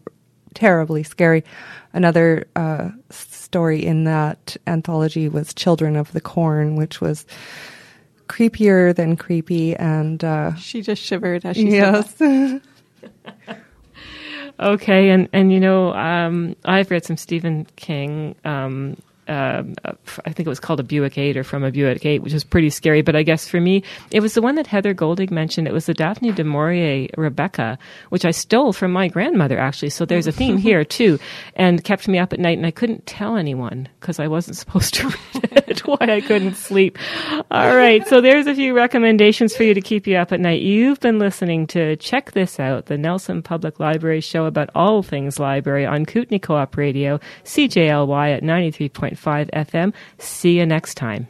terribly 0.56 1.04
scary. 1.04 1.46
Another 1.96 2.46
uh, 2.58 2.90
story 3.10 3.84
in 3.84 4.04
that 4.04 4.58
anthology 4.68 5.30
was 5.30 5.54
Children 5.54 5.96
of 5.96 6.12
the 6.12 6.20
Corn, 6.20 6.76
which 6.76 7.00
was 7.00 7.26
creepier 8.28 8.94
than 8.94 9.16
creepy, 9.16 9.78
and 9.78 10.22
uh, 10.22 10.54
she 10.56 10.82
just 10.82 11.02
shivered 11.02 11.46
as 11.46 11.56
she 11.56 11.70
yes. 11.70 12.14
said 12.16 12.62
that. 13.24 13.60
okay, 14.60 15.10
and 15.10 15.30
and 15.32 15.54
you 15.54 15.60
know, 15.62 15.94
um, 15.94 16.58
I've 16.66 16.92
read 16.92 17.06
some 17.06 17.16
Stephen 17.16 17.66
King. 17.78 18.36
Um, 18.44 18.98
um, 19.28 19.76
I 19.84 20.32
think 20.32 20.46
it 20.46 20.48
was 20.48 20.60
called 20.60 20.80
a 20.80 20.84
Buick 20.84 21.18
8 21.18 21.38
or 21.38 21.44
from 21.44 21.64
a 21.64 21.72
Buick 21.72 22.06
8, 22.06 22.22
which 22.22 22.34
was 22.34 22.44
pretty 22.44 22.70
scary. 22.70 23.02
But 23.02 23.16
I 23.16 23.24
guess 23.24 23.48
for 23.48 23.60
me, 23.60 23.84
it 24.12 24.20
was 24.20 24.34
the 24.34 24.42
one 24.42 24.56
that 24.56 24.68
Heather 24.68 24.94
Golding 24.94 25.34
mentioned. 25.34 25.68
It 25.68 25.74
was 25.74 25.86
the 25.86 25.94
Daphne 25.94 26.32
du 26.32 26.44
Maurier 26.44 27.10
Rebecca, 27.18 27.78
which 28.10 28.26
I 28.26 28.32
stole 28.32 28.74
from 28.74 28.92
my 28.92 29.08
grandmother, 29.08 29.58
actually. 29.58 29.90
So 29.90 30.06
there's 30.06 30.28
a 30.28 30.32
theme 30.32 30.58
here, 30.58 30.84
too, 30.86 31.20
and 31.56 31.84
kept 31.84 32.08
me 32.08 32.20
up 32.20 32.34
at 32.34 32.40
night. 32.40 32.58
And 32.58 32.68
I 32.68 32.72
couldn't 32.72 33.06
tell 33.06 33.36
anyone 33.36 33.90
because 34.00 34.20
I 34.20 34.28
wasn't 34.28 34.58
supposed 34.58 34.94
to 34.96 35.08
read 35.34 35.64
it, 35.68 35.88
why 35.88 35.98
I 36.02 36.22
couldn't 36.22 36.56
sleep. 36.56 36.98
All 37.52 37.76
right. 37.76 38.08
So 38.08 38.22
there's 38.22 38.48
a 38.48 38.56
few 38.56 38.76
recommendations 38.76 39.56
for 39.56 39.64
you 39.64 39.74
to 39.74 39.82
keep 39.82 40.06
you 40.08 40.18
up 40.18 40.32
at 40.32 40.40
night. 40.40 40.62
You've 40.62 41.00
been 41.00 41.20
listening 41.20 41.68
to 41.68 41.96
Check 41.98 42.34
This 42.34 42.60
Out, 42.60 42.86
the 42.86 42.98
Nelson 42.98 43.42
Public 43.42 43.80
Library 43.80 44.22
show 44.22 44.46
about 44.46 44.70
all 44.76 45.02
things 45.02 45.40
library 45.40 45.86
on 45.86 46.06
Kootenay 46.06 46.40
Co-op 46.40 46.78
Radio, 46.78 47.20
CJLY 47.44 48.36
at 48.36 48.44
93. 48.44 48.90
101.5 49.16 49.50
FM. 49.52 49.94
See 50.18 50.58
you 50.58 50.66
next 50.66 50.96
time. 50.96 51.28